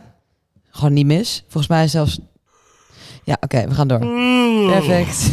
[0.70, 1.42] Gewoon niet mis.
[1.48, 2.18] Volgens mij zelfs...
[3.24, 3.98] Ja, oké, we gaan door.
[4.70, 5.30] Perfect.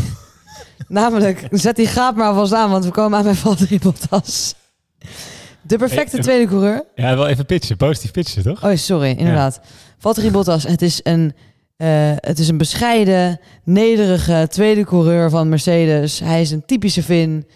[0.87, 4.55] Namelijk, zet die gaap maar alvast aan, want we komen aan bij Valtteri Bottas.
[5.61, 6.83] De perfecte Hey, tweede coureur.
[6.95, 7.77] Ja, wel even pitchen.
[7.77, 8.63] Positief pitchen, toch?
[8.65, 9.59] Oh, sorry, inderdaad.
[9.97, 11.33] Valtteri Bottas, het is een...
[11.77, 16.19] eh, het is een bescheiden, nederige tweede coureur van Mercedes.
[16.19, 17.47] Hij is een typische Fin.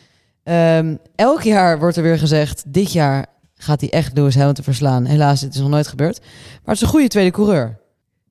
[0.44, 5.06] Ehm, elk jaar wordt er weer gezegd, dit jaar gaat hij echt Lewis Hamilton verslaan.
[5.06, 6.20] Helaas, het is nog nooit gebeurd.
[6.20, 7.80] Maar het is een goede tweede coureur.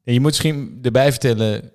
[0.03, 1.73] Je moet misschien erbij vertellen...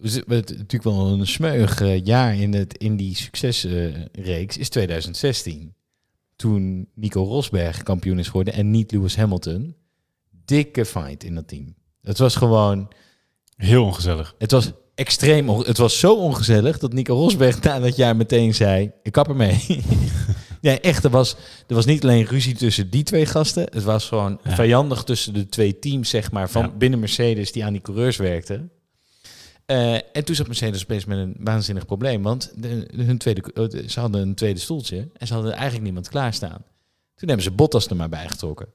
[0.00, 5.74] we hebben natuurlijk wel een smeuig eh, jaar in, het, in die succesreeks is 2016.
[6.36, 9.74] Toen Nico Rosberg kampioen is geworden en niet Lewis Hamilton.
[10.44, 11.74] Dikke fight in dat team.
[12.02, 12.88] Het was gewoon...
[13.56, 14.34] Heel ongezellig.
[14.38, 15.48] Het was extreem...
[15.48, 18.90] Het was zo ongezellig dat Nico Rosberg na dat jaar meteen zei...
[19.02, 19.64] Ik kap ermee.
[20.60, 21.04] ja, echt.
[21.04, 23.66] Er was, er was niet alleen ruzie tussen die twee gasten.
[23.72, 24.54] Het was gewoon Ja.
[24.54, 26.70] vijandig tussen de twee teams, zeg maar, van Ja.
[26.70, 28.70] binnen Mercedes die aan die coureurs werkten.
[29.66, 32.22] Eh, en toen zat Mercedes opeens met een waanzinnig probleem.
[32.22, 35.82] Want de, de- hun tweede, eh, ze hadden een tweede stoeltje en ze hadden eigenlijk
[35.84, 36.64] niemand klaarstaan.
[37.14, 38.66] Toen hebben ze Bottas er maar bij getrokken.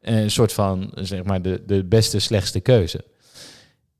[0.00, 3.04] Eh, een soort van, zeg maar, de, de beste, slechtste keuze.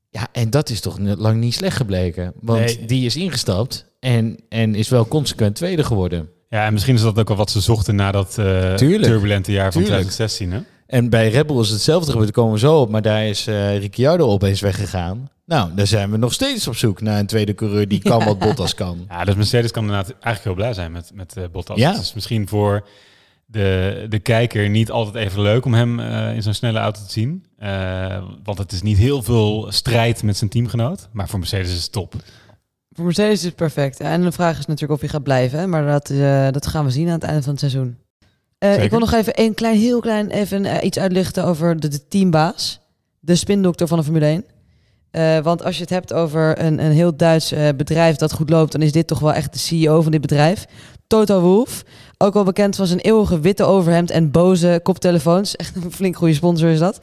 [0.09, 2.33] Ja, en dat is toch net lang niet slecht gebleken.
[2.41, 2.85] Want Nee.
[2.85, 6.29] die is ingestapt en, en is wel consequent tweede geworden.
[6.49, 9.71] Ja, en misschien is dat ook wel wat ze zochten na dat eh, turbulente jaar
[9.73, 10.07] van Tuurlijk.
[10.09, 10.51] 2016.
[10.51, 10.59] Hè?
[10.89, 12.89] En bij Red Bull is hetzelfde gebeurd, daar komen we zo op.
[12.89, 15.29] Maar daar is eh Ricciardo opeens weggegaan.
[15.45, 18.39] Nou, daar zijn we nog steeds op zoek naar een tweede coureur die kan wat
[18.45, 19.05] Bottas kan.
[19.09, 21.77] Ja, dus Mercedes kan inderdaad eigenlijk heel blij zijn met, met eh, Bottas.
[21.77, 21.99] Ja.
[21.99, 22.87] Is misschien voor
[23.45, 27.11] de, de kijker niet altijd even leuk om hem eh, in zo'n snelle auto te
[27.11, 27.45] zien.
[27.57, 31.09] Eh, want het is niet heel veel strijd met zijn teamgenoot.
[31.11, 32.15] Maar voor Mercedes is het top.
[32.91, 33.99] Voor Mercedes is het perfect.
[33.99, 35.69] En de vraag is natuurlijk of hij gaat blijven.
[35.69, 37.97] Maar dat, eh, dat gaan we zien aan het einde van het seizoen.
[38.59, 41.87] Eh, ik wil nog even een klein, heel klein even eh, iets uitlichten over de,
[41.87, 42.79] de teambaas.
[43.19, 44.45] De spindokter van de Formule 1.
[45.11, 48.71] Eh, want als je het hebt over een, een heel Duits bedrijf dat goed loopt,
[48.71, 50.65] dan is dit toch wel echt de CEO van dit bedrijf.
[51.07, 51.83] Toto Wolff,
[52.17, 55.55] ook wel bekend van zijn eeuwige witte overhemd en boze koptelefoons.
[55.55, 56.99] Echt een flink goede sponsor is dat.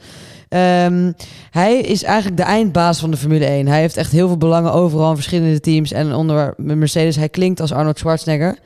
[0.49, 1.11] Ehm,
[1.51, 3.67] hij is eigenlijk de eindbaas van de Formule 1.
[3.67, 5.91] Hij heeft echt heel veel belangen overal in verschillende teams.
[5.91, 8.57] En onder Mercedes, hij klinkt als Arnold Schwarzenegger.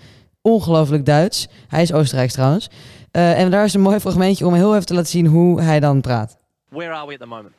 [0.42, 1.48] Ongelooflijk Duits.
[1.68, 2.70] Hij is Oostenrijks trouwens.
[3.12, 5.80] Eh, en daar is een mooi fragmentje om heel even te laten zien hoe hij
[5.80, 6.38] dan praat.
[6.70, 7.54] Where are we at the moment?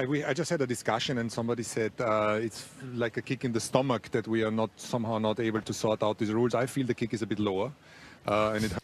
[0.00, 2.62] I, we, I just had a discussion and somebody said uh, it's
[2.94, 6.02] like a kick in the stomach that we are not somehow not able to sort
[6.02, 6.54] out these rules.
[6.54, 7.70] I feel the kick is a bit lower.
[8.28, 8.72] Uh, and it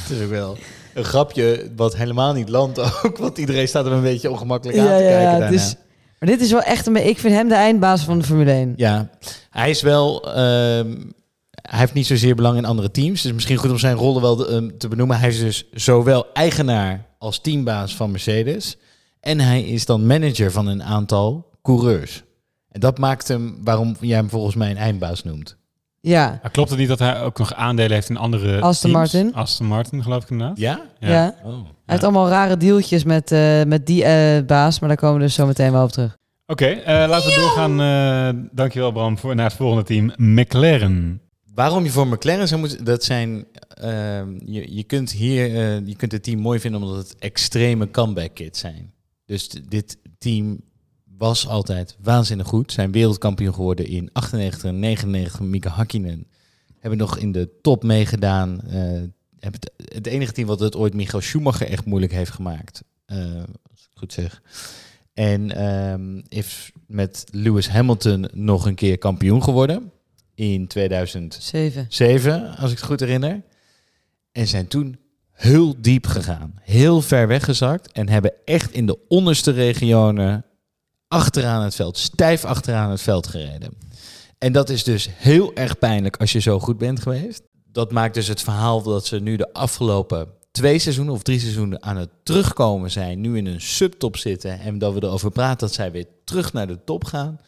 [0.00, 0.56] Het is ook wel
[0.94, 3.18] een grapje wat helemaal niet landt ook.
[3.18, 5.48] Want iedereen staat er een beetje ongemakkelijk aan te kijken daarna.
[5.48, 5.74] dus,
[6.18, 7.06] maar dit is wel echt een...
[7.06, 8.72] Ik vind hem de eindbaas van de Formule 1.
[8.76, 9.10] Ja,
[9.50, 10.34] hij is wel.
[10.34, 10.96] ehm,
[11.62, 13.22] hij heeft niet zozeer belang in andere teams.
[13.22, 15.18] Dus misschien goed om zijn rollen wel ehm, te benoemen.
[15.18, 18.76] Hij is dus zowel eigenaar als teambaas van Mercedes.
[19.20, 22.22] En hij is dan manager van een aantal coureurs.
[22.70, 25.58] En dat maakt hem waarom jij hem volgens mij een eindbaas noemt.
[26.02, 29.12] Ja, Maar klopt het niet dat hij ook nog aandelen heeft in andere Aston teams?
[29.12, 29.34] Martin.
[29.34, 30.58] Aston Martin, geloof ik inderdaad.
[30.58, 30.80] Ja?
[30.98, 31.34] ja.
[31.44, 31.52] Oh.
[31.52, 34.78] Hij heeft allemaal rare dealtjes met, eh, met die eh, baas.
[34.80, 36.16] Maar daar komen we dus zo meteen wel op terug.
[36.46, 37.80] Oké, eh, laten we doorgaan.
[37.80, 41.20] eh dankjewel Bram voor naar het volgende team, McLaren.
[41.60, 45.96] Waarom je voor McLaren zou moeten, dat zijn, ehm, je, je kunt hier, eh, je
[45.96, 48.92] kunt het team mooi vinden omdat het extreme comeback kids zijn.
[49.24, 50.60] Dus dit team
[51.18, 52.72] was altijd waanzinnig goed.
[52.72, 55.40] Zijn wereldkampioen geworden in 98 en 99.
[55.40, 56.26] Mika Hakkinen
[56.78, 58.60] hebben nog in de top meegedaan.
[58.60, 59.02] eh,
[59.38, 62.82] het, het enige team wat het ooit Michael Schumacher echt moeilijk heeft gemaakt.
[63.06, 63.16] eh,
[63.70, 64.42] als ik goed zeg.
[65.12, 69.92] En ehm is met Lewis Hamilton nog een keer kampioen geworden
[70.40, 72.56] in 2007, Zeven.
[72.56, 73.42] als ik het goed herinner.
[74.32, 74.98] En zijn toen
[75.30, 80.44] heel diep gegaan, heel ver weggezakt en hebben echt in de onderste regionen
[81.08, 83.72] achteraan het veld, stijf achteraan het veld gereden.
[84.38, 87.42] En dat is dus heel erg pijnlijk als je zo goed bent geweest.
[87.64, 91.82] Dat maakt dus het verhaal dat ze nu de afgelopen twee seizoenen of drie seizoenen
[91.82, 95.72] aan het terugkomen zijn, nu in een subtop zitten en dat we erover praten dat
[95.72, 97.40] zij weer terug naar de top gaan,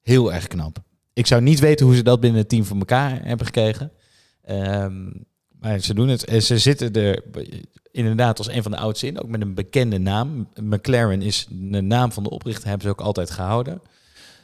[0.00, 0.88] heel erg knap.
[1.20, 3.90] Ik zou niet weten hoe ze dat binnen het team voor elkaar hebben gekregen.
[4.44, 5.10] Ehm,
[5.60, 6.24] maar ze doen het.
[6.24, 7.22] En ze zitten er
[7.92, 10.48] inderdaad als een van de oudste in, ook met een bekende naam.
[10.54, 13.80] McLaren is de naam van de oprichter, hebben ze ook altijd gehouden.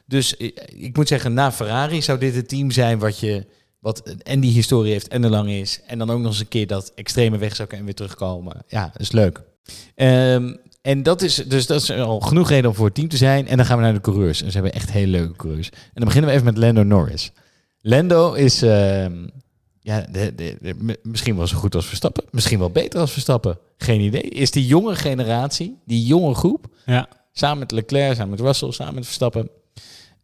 [0.07, 3.47] Dus ik, ik moet zeggen, na Ferrari zou dit het team zijn wat je
[3.79, 5.81] wat en die historie heeft en er lang is.
[5.87, 8.65] En dan ook nog eens een keer dat extreme wegzakken en weer terugkomen.
[8.69, 9.43] Ja, is leuk.
[9.95, 10.55] Ehm,
[10.87, 13.49] en dat is dus dat is al genoeg reden om voor het team te zijn.
[13.49, 14.43] En dan gaan we naar de coureurs.
[14.43, 15.69] En ze hebben echt hele leuke coureurs.
[15.71, 17.33] En dan beginnen we even met Lando Norris.
[17.81, 19.27] Lando is ehm,
[19.81, 22.25] ja, de, de, misschien wel zo goed als Verstappen.
[22.31, 23.59] Misschien wel beter als Verstappen.
[23.77, 24.23] Geen idee.
[24.23, 27.09] Is die jonge generatie, die jonge groep, Ja.
[27.33, 29.49] samen met Leclerc, samen met Russell, samen met Verstappen,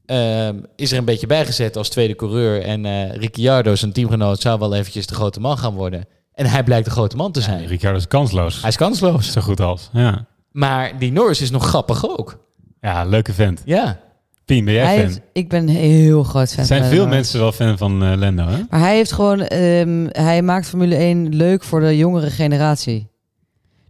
[0.06, 2.62] ehm, is er een beetje bijgezet als tweede coureur.
[2.62, 6.04] En eh Ricciardo, zijn teamgenoot, zou wel eventjes de grote man gaan worden.
[6.32, 7.66] En hij blijkt de grote man te Ja, zijn.
[7.66, 8.60] Ricciardo is kansloos.
[8.60, 9.32] Hij is kansloos.
[9.32, 9.88] Zo goed als.
[9.92, 12.44] Ja, Maar die Norris is nog grappig ook.
[12.80, 13.62] ja leuke vent.
[13.64, 14.00] Ja.
[14.44, 15.04] Pien, ben jij Hij fan?
[15.06, 18.02] heeft, ik ben een heel groot fan Zijn van veel Lando mensen wel fan van
[18.04, 18.56] eh, Lando, hè?
[18.70, 23.10] Maar hij heeft gewoon, ehm, hij maakt Formule 1 leuk voor de jongere generatie.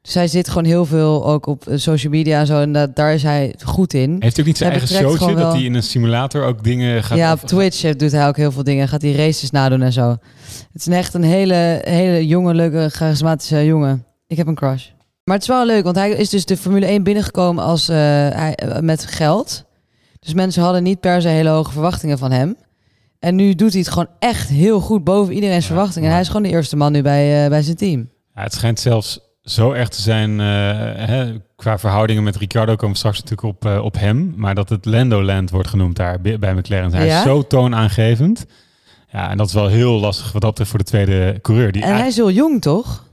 [0.03, 2.61] Dus hij zit gewoon heel veel ook op eh, social media en zo.
[2.61, 4.11] En dat, daar is hij goed in.
[4.19, 6.65] Heeft hij ook niet zijn Hij eigen showtje dat wel- hij in een simulator ook
[6.65, 7.19] dingen gaat...
[7.19, 8.89] ja, op Twitch doet hij ook heel veel dingen.
[8.89, 10.17] Gaat hij races nadoen en zo.
[10.73, 14.05] Het is echt een hele, hele jonge, leuke, charismatische jongen.
[14.27, 14.87] Ik heb een crush.
[15.25, 17.97] Maar het is wel leuk, want hij is dus de Formule 1 binnengekomen als, eh,
[17.97, 19.65] hij, eh, met geld.
[20.19, 22.57] Dus mensen hadden niet per se hele hoge verwachtingen van hem.
[23.19, 26.07] En nu doet hij het gewoon echt heel goed boven iedereen's verwachtingen.
[26.07, 28.11] En hij is gewoon de eerste man nu bij, eh, bij zijn team.
[28.35, 32.97] Ja, het schijnt zelfs zo erg te zijn hè, qua verhoudingen met Ricardo komen we
[32.97, 34.33] straks natuurlijk op, op hem.
[34.37, 36.93] Maar dat het Lando Land wordt genoemd daar bij bij McLaren.
[36.95, 37.17] Hij Ja?
[37.17, 38.45] is zo toonaangevend.
[39.13, 41.73] Ja, en dat is wel heel lastig wat dat betreft voor de tweede coureur.
[41.73, 43.11] Die En hij is heel jong, toch?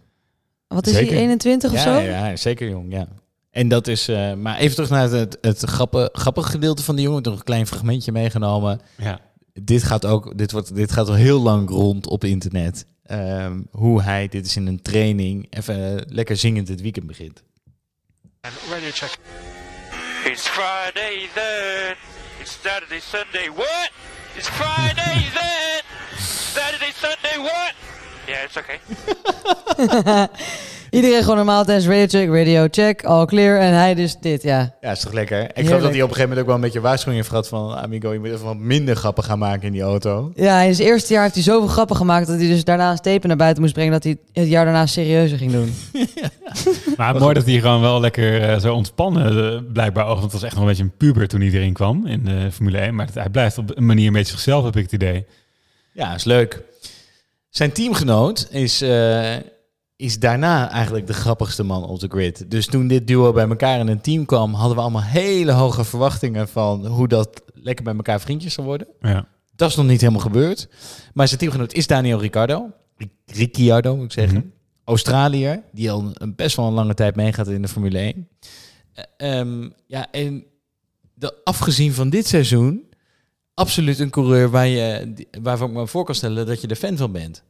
[0.75, 1.13] Wat is Zeker.
[1.13, 1.99] hij, 21 of ja, zo?
[1.99, 3.07] Ja, zeker jong, ja.
[3.51, 7.01] En dat is, eh, maar even terug naar het, het grappige, grappige gedeelte van de
[7.01, 7.23] jongen.
[7.23, 8.81] Nog een klein fragmentje meegenomen.
[8.97, 9.19] Ja.
[9.53, 12.85] Dit gaat ook, dit wordt, dit gaat al heel lang rond op internet.
[13.03, 17.43] Ehm, hoe hij, dit is in een training, even eh, lekker zingend het weekend begint.
[18.69, 19.17] Radio check.
[20.25, 21.95] It's Friday then.
[22.39, 23.49] It's Saturday, Sunday.
[23.55, 23.91] What?
[24.35, 25.81] It's Friday then.
[26.53, 27.37] Saturday, Sunday.
[27.37, 27.88] What?
[28.29, 28.79] Yeah, it's okay.
[30.99, 33.59] Iedereen gewoon normaal tijdens radio check, radio check, all clear.
[33.59, 34.75] En hij dus dit, ja.
[34.81, 35.41] Ja, is toch lekker?
[35.41, 37.47] Ik geloof dat hij op een gegeven moment ook wel een beetje waarschuwing heeft gehad
[37.47, 37.75] van...
[37.75, 40.31] Amigo, je moet even wat minder grappen gaan maken in die auto.
[40.35, 42.27] Ja, in zijn eerste jaar heeft hij zoveel grappen gemaakt...
[42.27, 43.91] dat hij dus daarna een stepen naar buiten moest brengen...
[43.91, 45.73] dat hij het jaar daarna serieuzer ging doen.
[46.97, 50.19] Maar mooi dat hij gewoon wel lekker eh, zo ontspannen eh, blijkbaar ook.
[50.19, 52.51] Want het was echt nog een beetje een puber toen hij erin kwam in de
[52.51, 52.95] Formule 1.
[52.95, 55.25] Maar hij blijft op een manier een beetje zichzelf, heb ik het idee.
[55.91, 56.63] Ja, is leuk.
[57.49, 59.35] Zijn teamgenoot is, eh,
[59.95, 62.51] is daarna eigenlijk de grappigste man op de grid.
[62.51, 65.83] Dus toen dit duo bij elkaar in een team kwam, hadden we allemaal hele hoge
[65.83, 68.87] verwachtingen van hoe dat lekker bij elkaar vriendjes zou worden.
[68.99, 69.27] Ja.
[69.55, 70.67] Dat is nog niet helemaal gebeurd.
[71.13, 72.69] Maar zijn teamgenoot is Daniel Ricciardo.
[72.97, 74.37] Ri- Ricciardo, moet ik zeggen.
[74.37, 74.47] Mhm.
[74.83, 78.27] Australiër, die al een, best wel een lange tijd meegaat in de Formule 1.
[78.93, 80.43] Eh, ehm, ja, en
[81.13, 82.83] de, afgezien van dit seizoen,
[83.59, 86.97] absoluut een coureur waar je, waarvan ik me voor kan stellen dat je er fan
[86.97, 87.43] van bent.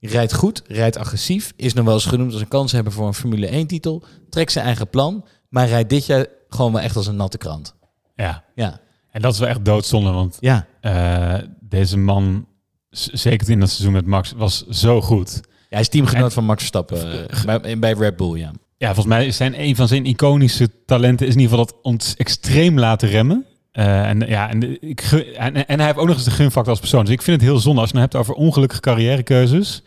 [0.00, 3.14] Rijdt goed, rijdt agressief, is nog wel eens genoemd als een kans hebben voor een
[3.14, 4.02] Formule 1-titel.
[4.30, 7.74] Trekt zijn eigen plan, maar rijdt dit jaar gewoon wel echt als een natte krant.
[8.14, 8.44] Ja.
[8.54, 8.80] Ja,
[9.10, 10.66] En dat is wel echt doodzonde, want ja.
[10.80, 12.46] eh, deze man,
[12.90, 15.40] zeker in dat seizoen met Max, was zo goed.
[15.42, 18.50] Ja, hij is teamgenoot van Max Verstappen eh, bij, bij Red Bull, ja.
[18.76, 21.82] Ja, volgens mij is zijn een van zijn iconische talenten is in ieder geval dat
[21.82, 23.46] ons extreem laten remmen.
[23.74, 25.00] Eh, en, ja, en, ik,
[25.36, 27.04] en, en hij heeft ook nog eens de gunfactor als persoon.
[27.04, 27.80] Dus ik vind het heel zonde.
[27.80, 29.82] Als je het nou hebt over ongelukkige carrièrekeuzes,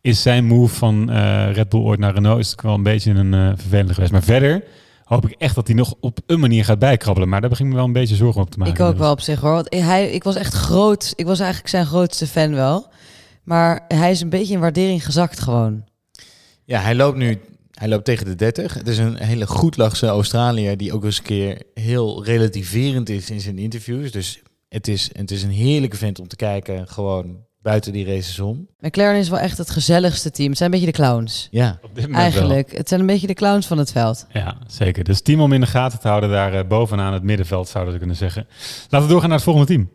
[0.00, 3.10] is zijn move van eh, Red Bull ooit naar Renault is natuurlijk wel een beetje
[3.10, 4.12] een uh, vervelende geweest.
[4.12, 4.64] Maar verder
[5.04, 7.28] hoop ik echt dat hij nog op een manier gaat bijkrabbelen.
[7.28, 8.74] Maar daar begin ik me wel een beetje zorgen op te maken.
[8.74, 9.52] Ik ook wel op zich hoor.
[9.52, 11.12] Want hij, ik was echt groot.
[11.16, 12.88] Ik was eigenlijk zijn grootste fan wel.
[13.42, 15.84] Maar hij is een beetje in waardering gezakt gewoon.
[16.64, 17.40] Ja, hij loopt nu
[17.78, 18.74] hij loopt tegen de 30.
[18.74, 23.40] Het is een hele goedlachse Australiër die ook eens een keer heel relativerend is in
[23.40, 24.10] zijn interviews.
[24.10, 28.38] Dus het is, het is een heerlijke vent om te kijken, gewoon buiten die races
[28.40, 28.68] om.
[28.78, 30.48] McLaren is wel echt het gezelligste team.
[30.48, 31.48] Het zijn een beetje de clowns.
[31.50, 32.76] Ja, Op dit moment Eigenlijk.
[32.76, 34.26] Het zijn een beetje de clowns van het veld.
[34.32, 34.42] wel.
[34.42, 35.04] Ja, zeker.
[35.04, 37.98] Dus team om in de gaten te houden daar eh, bovenaan het middenveld, zouden ze
[37.98, 38.46] kunnen zeggen.
[38.88, 39.90] Laten we doorgaan naar het volgende team.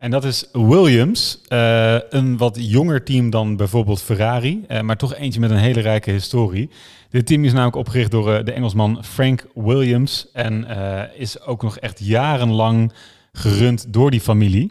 [0.00, 1.40] En dat is Williams.
[1.48, 4.64] Eh, een wat jonger team dan bijvoorbeeld Ferrari.
[4.68, 6.70] eh, maar toch eentje met een hele rijke historie.
[7.10, 10.26] Dit team is namelijk opgericht door eh, de Engelsman Frank Williams.
[10.32, 12.92] En eh, is ook nog echt jarenlang
[13.32, 14.70] gerund door die familie.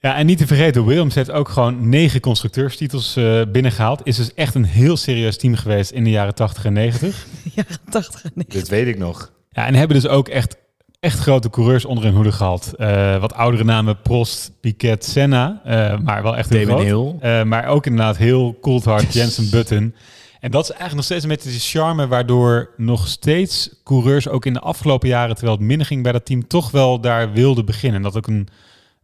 [0.00, 4.00] Ja, en niet te vergeten, Williams heeft ook gewoon negen constructeurstitels eh, binnengehaald.
[4.04, 7.26] Is dus echt een heel serieus team geweest in de jaren 80 en 90.
[7.54, 8.60] Jaren 80 en 90.
[8.60, 9.32] dat weet ik nog.
[9.50, 10.56] Ja, en hebben dus ook echt,
[11.00, 12.74] echt grote coureurs onder hun hoede gehad.
[12.76, 15.60] Eh, wat oudere namen, Prost, Piquet, Senna.
[15.64, 17.20] eh, maar wel echt heel Damon groot.
[17.20, 17.30] Hill.
[17.30, 19.94] Eh, maar ook inderdaad heel Coulthard, Jensen Button.
[20.40, 22.06] En dat is eigenlijk nog steeds een beetje de charme...
[22.06, 25.34] waardoor nog steeds coureurs ook in de afgelopen jaren...
[25.34, 26.46] terwijl het minder ging bij dat team...
[26.46, 27.96] toch wel daar wilden beginnen.
[27.96, 28.48] En dat ook een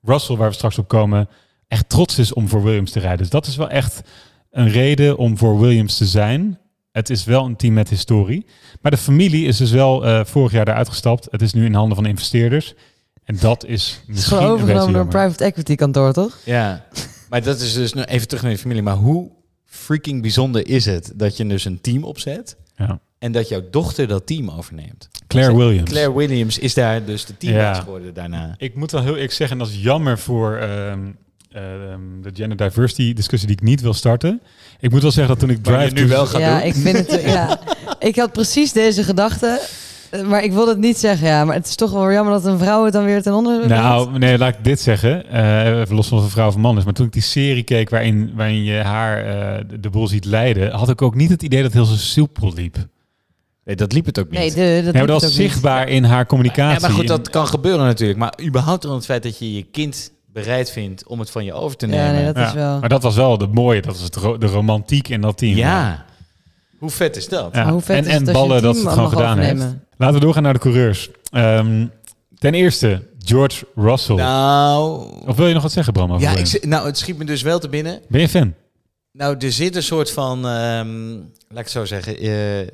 [0.03, 1.29] Russell, waar we straks op komen...
[1.69, 3.19] echt trots is om voor Williams te rijden.
[3.19, 4.03] Dus dat is wel echt
[4.51, 6.59] een reden om voor Williams te zijn.
[6.95, 8.47] Het is wel een team met historie.
[8.83, 11.29] Maar de familie is dus wel eh, vorig jaar eruit gestapt.
[11.31, 12.75] Het is nu in handen van investeerders.
[13.25, 16.39] En dat is Het is misschien beetje overgenomen door een private equity kantoor, toch?
[16.45, 16.85] Ja,
[17.31, 18.83] maar dat is dus even terug naar je familie.
[18.83, 19.31] Maar hoe
[19.65, 23.01] freaking bijzonder is het dat je dus een team opzet Ja.
[23.19, 25.09] en dat jouw dochter dat team overneemt?
[25.27, 25.91] Claire Williams.
[25.91, 27.83] Claire Williams is daar dus de teambaas Ja.
[27.83, 28.55] geworden daarna.
[28.59, 31.01] Ik moet wel heel eerlijk zeggen, en dat is jammer voor ehm,
[31.51, 34.41] ehm, de gender diversity discussie die ik niet wil starten.
[34.85, 36.67] Ik moet wel zeggen dat toen ik Drive nu to- wel gaat ja, doen.
[36.67, 37.23] ik vind het.
[37.33, 37.59] Ja,
[37.99, 39.61] ik had precies deze gedachte.
[40.25, 41.45] Maar ik wil het niet zeggen, ja.
[41.45, 43.75] Maar het is toch wel jammer dat een vrouw het dan weer ten onder brengt.
[43.83, 45.31] Nou, nee, laat ik dit zeggen.
[45.31, 46.85] Eh, even los van of een vrouw of een man is.
[46.85, 50.71] Maar toen ik die serie keek waarin, waarin je haar eh, de, boel ziet leiden,
[50.73, 52.77] had ik ook niet het idee dat het heel zo soepel liep.
[53.65, 54.39] Nee, dat liep het ook niet.
[54.39, 55.33] Nee, de, dat Nee, dat was niet.
[55.33, 56.81] zichtbaar in haar communicatie.
[56.81, 58.19] Ja, maar goed, dat kan gebeuren natuurlijk.
[58.19, 61.53] Maar überhaupt dan het feit dat je je kind bereid vindt om het van je
[61.53, 62.05] over te nemen.
[62.07, 62.81] Ja, nee, dat Ja, is wel...
[62.81, 63.81] Maar dat was wel het mooie.
[63.83, 65.57] Dat was het ro- de romantiek in dat team.
[65.57, 66.05] Ja.
[66.79, 67.55] Hoe vet is dat?
[67.55, 67.71] Ja.
[67.71, 69.65] Hoe vet en is en ballen dat ze het gewoon gedaan heeft.
[69.97, 71.11] Laten we doorgaan naar de coureurs.
[71.31, 71.87] Ehm,
[72.39, 74.15] ten eerste, George Russell.
[74.17, 76.11] Nou, Of wil je nog wat zeggen, Bram?
[76.13, 78.01] over ja, ik, nou, het schiet me dus wel te binnen.
[78.09, 78.55] Ben je fan?
[79.13, 81.11] Nou, er zit een soort van, ehm,
[81.49, 82.67] laat ik het zo zeggen, eh,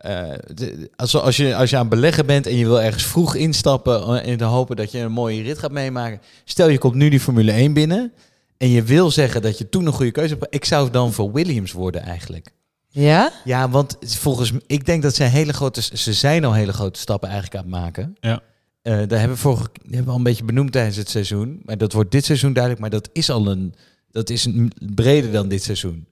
[0.00, 3.04] eh, de- als, als, je, als je aan het beleggen bent en je wil ergens
[3.06, 6.20] vroeg instappen eh, in de hopen dat je een mooie rit gaat meemaken.
[6.44, 8.12] Stel je komt nu die Formule 1 binnen
[8.56, 10.54] en je wil zeggen dat je toen een goede keuze hebt.
[10.54, 12.52] Ik zou dan voor Williams worden eigenlijk.
[12.88, 13.32] Ja?
[13.44, 17.28] Ja, want volgens ik denk dat ze hele grote, ze zijn al hele grote stappen
[17.28, 18.16] eigenlijk aan het maken.
[18.20, 18.40] Ja.
[18.82, 21.60] Eh, daar hebben we, vorige, die hebben we al een beetje benoemd tijdens het seizoen.
[21.64, 22.82] Maar dat wordt dit seizoen duidelijk.
[22.82, 23.74] Maar dat is al een,
[24.10, 26.06] dat is een, breder dan dit seizoen.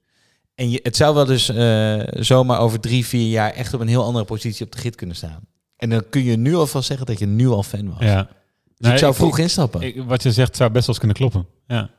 [0.59, 3.89] En je, het zou wel dus eh, zomaar over drie, vier jaar echt op een
[3.89, 5.41] heel andere positie op de grid kunnen staan.
[5.77, 7.99] En dan kun je nu alvast zeggen dat je nu al fan was.
[7.99, 8.23] Ja.
[8.23, 8.31] Dus
[8.79, 9.83] Nee, ik zou ik- vroeg instappen.
[9.83, 11.47] Ik- wat je zegt zou best wel eens kunnen kloppen.
[11.67, 11.91] Ja.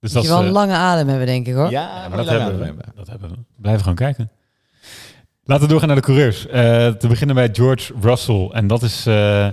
[0.00, 1.70] Dus Moet je wel een eh, lange adem hebben, denk ik, hoor.
[1.70, 3.36] ja, maar dat hebben, we, dat hebben we.
[3.56, 4.30] Blijven gewoon kijken.
[5.44, 6.46] Laten we doorgaan naar de coureurs.
[6.46, 8.48] Eh, te beginnen bij George Russell.
[8.52, 9.48] En dat is eh,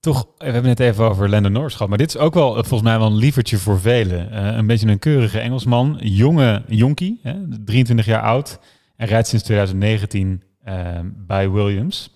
[0.00, 0.26] toch...
[0.38, 1.88] We hebben het even over Lando Norris gehad.
[1.88, 4.30] Maar dit is ook wel eh, volgens mij wel een lievertje voor velen.
[4.30, 5.98] Eh, een beetje een keurige Engelsman.
[6.00, 7.20] Jonge jonkie.
[7.22, 7.34] Hè,
[7.64, 8.58] 23 jaar oud.
[8.96, 10.74] En rijdt sinds 2019 eh,
[11.04, 12.14] bij Williams.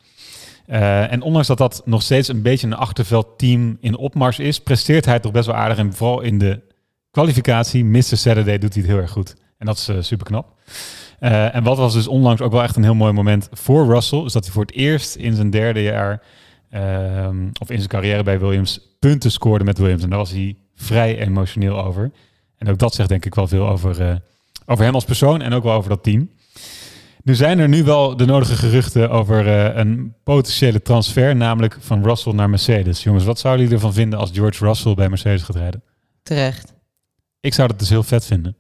[0.66, 4.60] En ondanks dat dat nog steeds een beetje een achterveldteam in opmars is...
[4.60, 5.78] presteert hij toch best wel aardig.
[5.78, 6.60] En vooral in de
[7.10, 8.02] kwalificatie, Mr.
[8.02, 9.34] Saturday, doet hij het heel erg goed.
[9.58, 10.58] En dat is super knap.
[11.18, 14.32] en wat was dus onlangs ook wel echt een heel mooi moment voor Russell, is
[14.32, 16.22] dat hij voor het eerst in zijn derde jaar,
[16.74, 20.02] ehm, of in zijn carrière bij Williams, punten scoorde met Williams.
[20.02, 22.10] En daar was hij vrij emotioneel over.
[22.56, 24.16] En ook dat zegt denk ik wel veel over, eh,
[24.66, 26.30] over hem als persoon en ook wel over dat team.
[27.22, 32.04] Nu zijn er nu wel de nodige geruchten over eh, een potentiële transfer, namelijk van
[32.04, 33.02] Russell naar Mercedes.
[33.02, 35.82] Jongens, wat zouden jullie ervan vinden als George Russell bij Mercedes gaat rijden?
[36.22, 36.74] Terecht.
[37.40, 38.56] Ik zou dat dus heel vet vinden.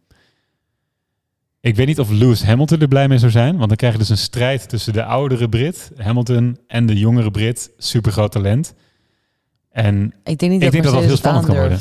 [1.64, 3.56] Ik weet niet of Lewis Hamilton er blij mee zou zijn.
[3.56, 7.30] Want dan krijg je dus een strijd tussen de oudere Brit, Hamilton, en de jongere
[7.30, 7.70] Brit.
[7.78, 8.74] Super groot talent.
[9.70, 11.78] En Ik denk niet Ik dat denk dat dat heel spannend kan worden.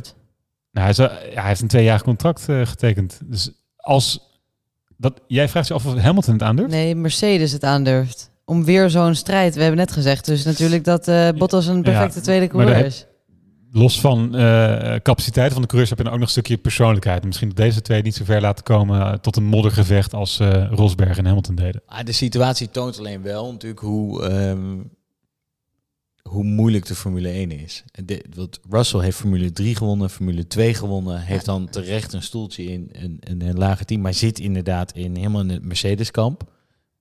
[0.72, 3.20] nou, hij, zou- ja, hij heeft een tweejarig contract eh, getekend.
[3.26, 4.20] Dus als
[4.98, 6.72] dat, jij vraagt je af of Hamilton het aandurft?
[6.72, 8.32] Nee, Mercedes het aandurft.
[8.46, 9.56] Om weer zo'n strijd.
[9.56, 13.06] We hebben net gezegd dus natuurlijk dat eh, Bottas een perfecte Ja, tweede coureur is.
[13.76, 17.26] Los van eh capaciteit van de coureurs heb je dan ook nog een stukje persoonlijkheid.
[17.26, 20.68] Misschien dat deze twee niet zo ver laten komen eh, tot een moddergevecht als eh,
[20.72, 21.82] Rosberg en Hamilton deden.
[21.86, 24.78] Ah, de situatie toont alleen wel natuurlijk hoe, ehm,
[26.22, 27.84] hoe moeilijk de Formule 1 is.
[27.92, 32.24] En dit- want Russell heeft Formule 3 gewonnen, Formule 2 gewonnen, heeft dan terecht een
[32.24, 36.44] stoeltje in een, een, een lager team, maar zit inderdaad in helemaal in het Mercedes-kamp.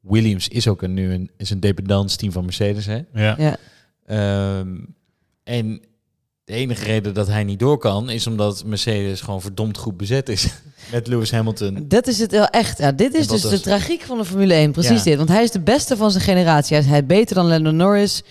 [0.00, 3.00] Williams is ook een, nu een, is een dependance-team van Mercedes, hè?
[3.14, 3.34] Ja.
[3.38, 3.56] Ja.
[4.06, 4.76] Ehm,
[5.44, 5.80] en
[6.52, 10.28] de enige reden dat hij niet door kan, is omdat Mercedes gewoon verdomd goed bezet
[10.28, 10.48] is.
[10.92, 11.84] Met Lewis Hamilton.
[11.88, 12.78] Dat is het wel echt.
[12.78, 14.72] Ja, dit is dus de tragiek van de Formule 1.
[14.72, 15.04] Precies Ja.
[15.04, 15.16] dit.
[15.16, 16.74] Want hij is de beste van zijn generatie.
[16.76, 18.22] Hij is, hij is beter dan Lando Norris.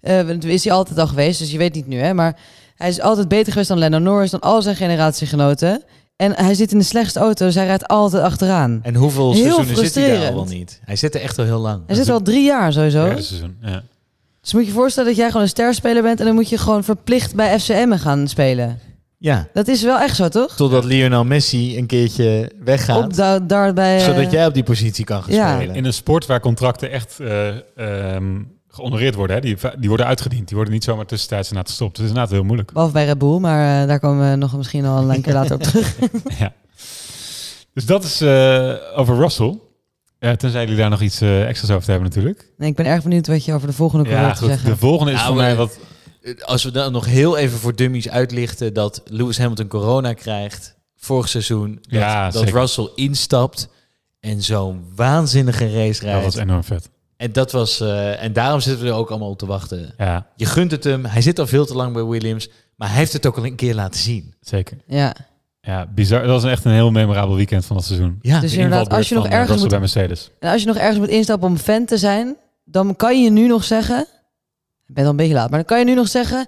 [0.00, 1.98] Eh, want is hij altijd al geweest, dus je weet niet nu.
[1.98, 2.14] Hè?
[2.14, 2.36] Maar
[2.76, 5.82] hij is altijd beter geweest dan Lando Norris, dan al zijn generatiegenoten.
[6.16, 8.80] En hij zit in de slechtste auto, dus hij rijdt altijd achteraan.
[8.82, 10.80] En hoeveel Heel seizoenen zit hij daar al wel niet?
[10.84, 11.82] Hij zit er echt al heel lang.
[11.86, 13.04] Hij zit al drie jaar sowieso.
[13.04, 13.56] Derde seizoen.
[13.62, 13.82] Ja.
[14.48, 16.18] Dus moet je je voorstellen dat jij gewoon een sterspeler bent...
[16.20, 18.78] en dan moet je gewoon verplicht bij FCM gaan spelen.
[19.18, 20.56] Ja, Dat is wel echt zo, toch?
[20.56, 23.04] totdat Lionel Messi een keertje weggaat.
[23.04, 23.98] Op da- daarbij...
[23.98, 25.54] eh, zodat jij op die positie kan gaan Ja.
[25.56, 25.74] spelen.
[25.74, 27.48] In een sport waar contracten echt eh
[28.14, 30.46] ehm, gehonoreerd worden, hè, die, die worden uitgediend.
[30.46, 31.96] Die worden niet zomaar tussentijds inderdaad gestopt.
[31.96, 32.72] Het is inderdaad heel moeilijk.
[32.72, 35.54] Behalve bij Red Bull, maar eh, daar komen we nog misschien al een keer later
[35.54, 35.96] op terug.
[36.38, 36.52] ja.
[37.74, 39.58] Dus dat is eh, over Russell.
[40.20, 42.50] Ja, tenzij jullie daar nog iets eh, extra's over te hebben natuurlijk.
[42.56, 44.48] Nee, ik ben erg benieuwd wat je over de volgende Ja, te goed.
[44.48, 45.78] zeggen De volgende is Nou, voor mij maar- wat...
[46.44, 51.28] Als we dan nog heel even voor dummies uitlichten dat Lewis Hamilton corona krijgt vorig
[51.28, 51.74] seizoen.
[51.74, 52.48] Dat, Ja, dat.
[52.48, 53.68] Russell instapt
[54.20, 56.24] en zo'n waanzinnige race Dat rijdt.
[56.24, 56.90] was enorm vet.
[57.16, 59.94] En dat was eh, en daarom zitten we er ook allemaal op te wachten.
[59.98, 61.04] Ja, Je gunt het hem.
[61.04, 63.56] Hij zit al veel te lang bij Williams, maar hij heeft het ook al een
[63.56, 64.34] keer laten zien.
[64.40, 64.76] zeker.
[64.86, 65.14] Ja,
[65.60, 66.20] Ja, bizar.
[66.26, 68.18] Dat was echt een heel memorabel weekend van dat seizoen.
[68.22, 70.30] Ja, Dus De inderdaad, als je nog eh, ergens moet- bij Mercedes.
[70.38, 73.46] en als je nog ergens moet instappen om fan te zijn, dan kan je nu
[73.46, 74.06] nog zeggen...
[74.86, 76.46] Ik ben al een beetje laat, maar dan kan je nu nog zeggen...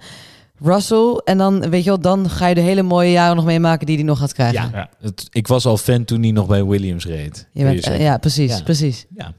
[0.62, 3.86] Russell, en dan, weet je wel, dan ga je de hele mooie jaren nog meemaken
[3.86, 4.70] die hij nog gaat krijgen.
[4.72, 4.88] Ja.
[5.00, 7.48] Het, ik was al fan toen hij nog bij Williams reed.
[7.52, 8.62] Je bent, Kun je ja, precies, Ja.
[8.62, 9.06] precies.
[9.16, 9.32] Ja.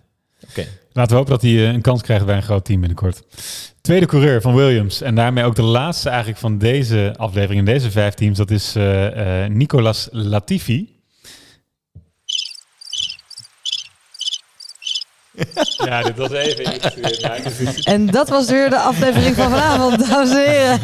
[0.49, 0.65] Oké.
[0.93, 3.23] Laten we hopen dat hij eh, een kans krijgt bij een groot team binnenkort.
[3.81, 5.01] Tweede coureur van Williams.
[5.01, 8.37] En daarmee ook de laatste eigenlijk van deze aflevering in deze vijf teams.
[8.37, 10.99] Dat is eh, eh, Nicolas Latifi.
[15.85, 16.73] ja, dit was even
[17.61, 17.83] iets.
[17.83, 20.79] En dat was weer de aflevering van vanavond, dames en heren.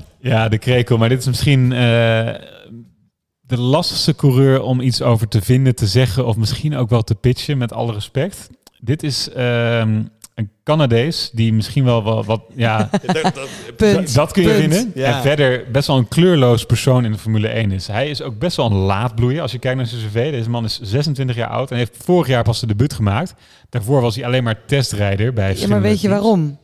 [0.22, 0.98] Ja, de krekel.
[0.98, 2.34] Maar dit is misschien eh,
[3.40, 7.14] de lastigste coureur om iets over te vinden, te zeggen of misschien ook wel te
[7.14, 8.48] pitchen, met alle respect.
[8.80, 10.02] Dit is ehm,
[10.34, 12.90] een Canadees die misschien wel wat, wat ja,
[13.76, 14.14] Punt.
[14.14, 14.60] dat kun je Punt.
[14.60, 14.92] winnen.
[14.94, 15.16] Ja.
[15.16, 17.86] En verder best wel een kleurloos persoon in de Formule 1 is.
[17.86, 19.42] Hij is ook best wel een laadbloeier.
[19.42, 22.26] Als je kijkt naar zijn cv, deze man is 26 jaar oud en heeft vorig
[22.28, 23.34] jaar pas zijn debuut gemaakt.
[23.68, 26.20] Daarvoor was hij alleen maar testrijder bij Ja, maar weet je teams.
[26.20, 26.58] waarom?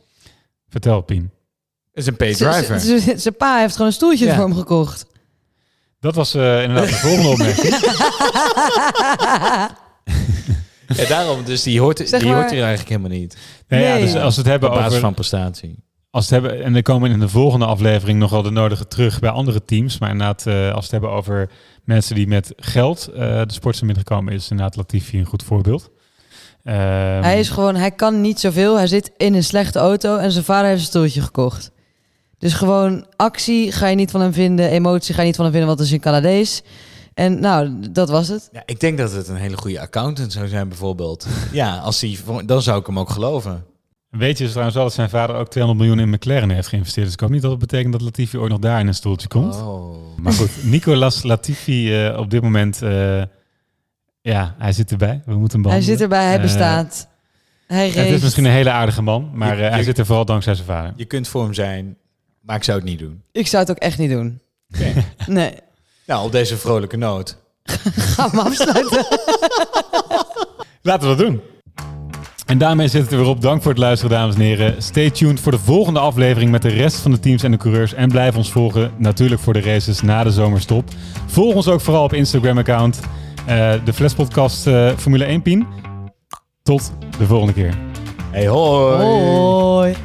[0.69, 1.31] Vertel, Pien.
[1.93, 2.79] Dat is een paid driver.
[3.19, 4.35] Zijn pa heeft gewoon een stoeltje Ja.
[4.35, 5.05] voor hem gekocht.
[5.99, 7.75] Dat was eh, inderdaad de volgende opmerking.
[10.87, 13.37] Ja, daarom, dus die hoort, Zeg die maar- hoort hier eigenlijk helemaal niet.
[13.67, 15.01] Nee, ja, dus als we het hebben Op basis over...
[15.01, 15.75] van prestatie.
[16.09, 19.19] Als het hebben, en er komen in de volgende aflevering nog wel de nodige terug
[19.19, 19.99] bij andere teams.
[19.99, 21.49] Maar inderdaad, eh, als we het hebben over
[21.83, 25.89] mensen die met geld eh, de sport zijn binnengekomen, is inderdaad Latifi een goed voorbeeld.
[26.63, 26.77] Ehm,
[27.21, 28.75] Hij is gewoon, hij kan niet zoveel.
[28.77, 31.71] Hij zit in een slechte auto en zijn vader heeft een stoeltje gekocht.
[32.37, 35.53] Dus gewoon actie ga je niet van hem vinden, emotie ga je niet van hem
[35.53, 36.61] vinden, want het is een Canadees.
[37.17, 38.49] En nou, dat was het.
[38.51, 41.27] Ja, ik denk dat het een hele goede accountant zou zijn, bijvoorbeeld.
[41.51, 43.65] ja, als die, dan zou ik hem ook geloven.
[44.09, 47.05] Weet je dus trouwens wel dat zijn vader ook 200 miljoen in McLaren heeft geïnvesteerd.
[47.05, 49.27] Dus ik hoop niet dat het betekent dat Latifi ooit nog daar in een stoeltje
[49.27, 49.55] komt.
[49.55, 49.95] Oh.
[50.17, 53.21] Maar goed, Nicolas Latifi eh, op dit moment, eh,
[54.21, 55.21] ja, hij zit erbij.
[55.25, 57.07] We moeten hem Hij zit erbij, hij Eh, bestaat.
[57.67, 60.25] Hij Het is misschien een hele aardige man, maar Je- eh, hij zit er vooral
[60.25, 60.93] dankzij zijn vader.
[60.95, 61.97] Je kunt voor hem zijn,
[62.41, 63.21] maar ik zou het niet doen.
[63.31, 64.39] Ik zou het ook echt niet doen.
[65.27, 65.53] Nee.
[66.07, 67.37] Nou, op deze vrolijke noot.
[68.13, 69.05] Ga hem afsluiten.
[70.81, 71.41] Laten we dat doen.
[72.45, 73.41] En daarmee zit het er weer op.
[73.41, 74.83] Dank voor het luisteren, dames en heren.
[74.83, 77.93] Stay tuned voor de volgende aflevering met de rest van de teams en de coureurs.
[77.93, 80.89] En blijf ons volgen, natuurlijk voor de races na de zomerstop.
[81.25, 82.99] Volg ons ook vooral op Instagram-account.
[83.45, 85.67] eh, de Flespodcast eh Formule 1 Pien.
[86.63, 87.77] Tot de volgende keer.
[88.31, 89.03] Hey, hoi.
[89.03, 89.95] Hoi.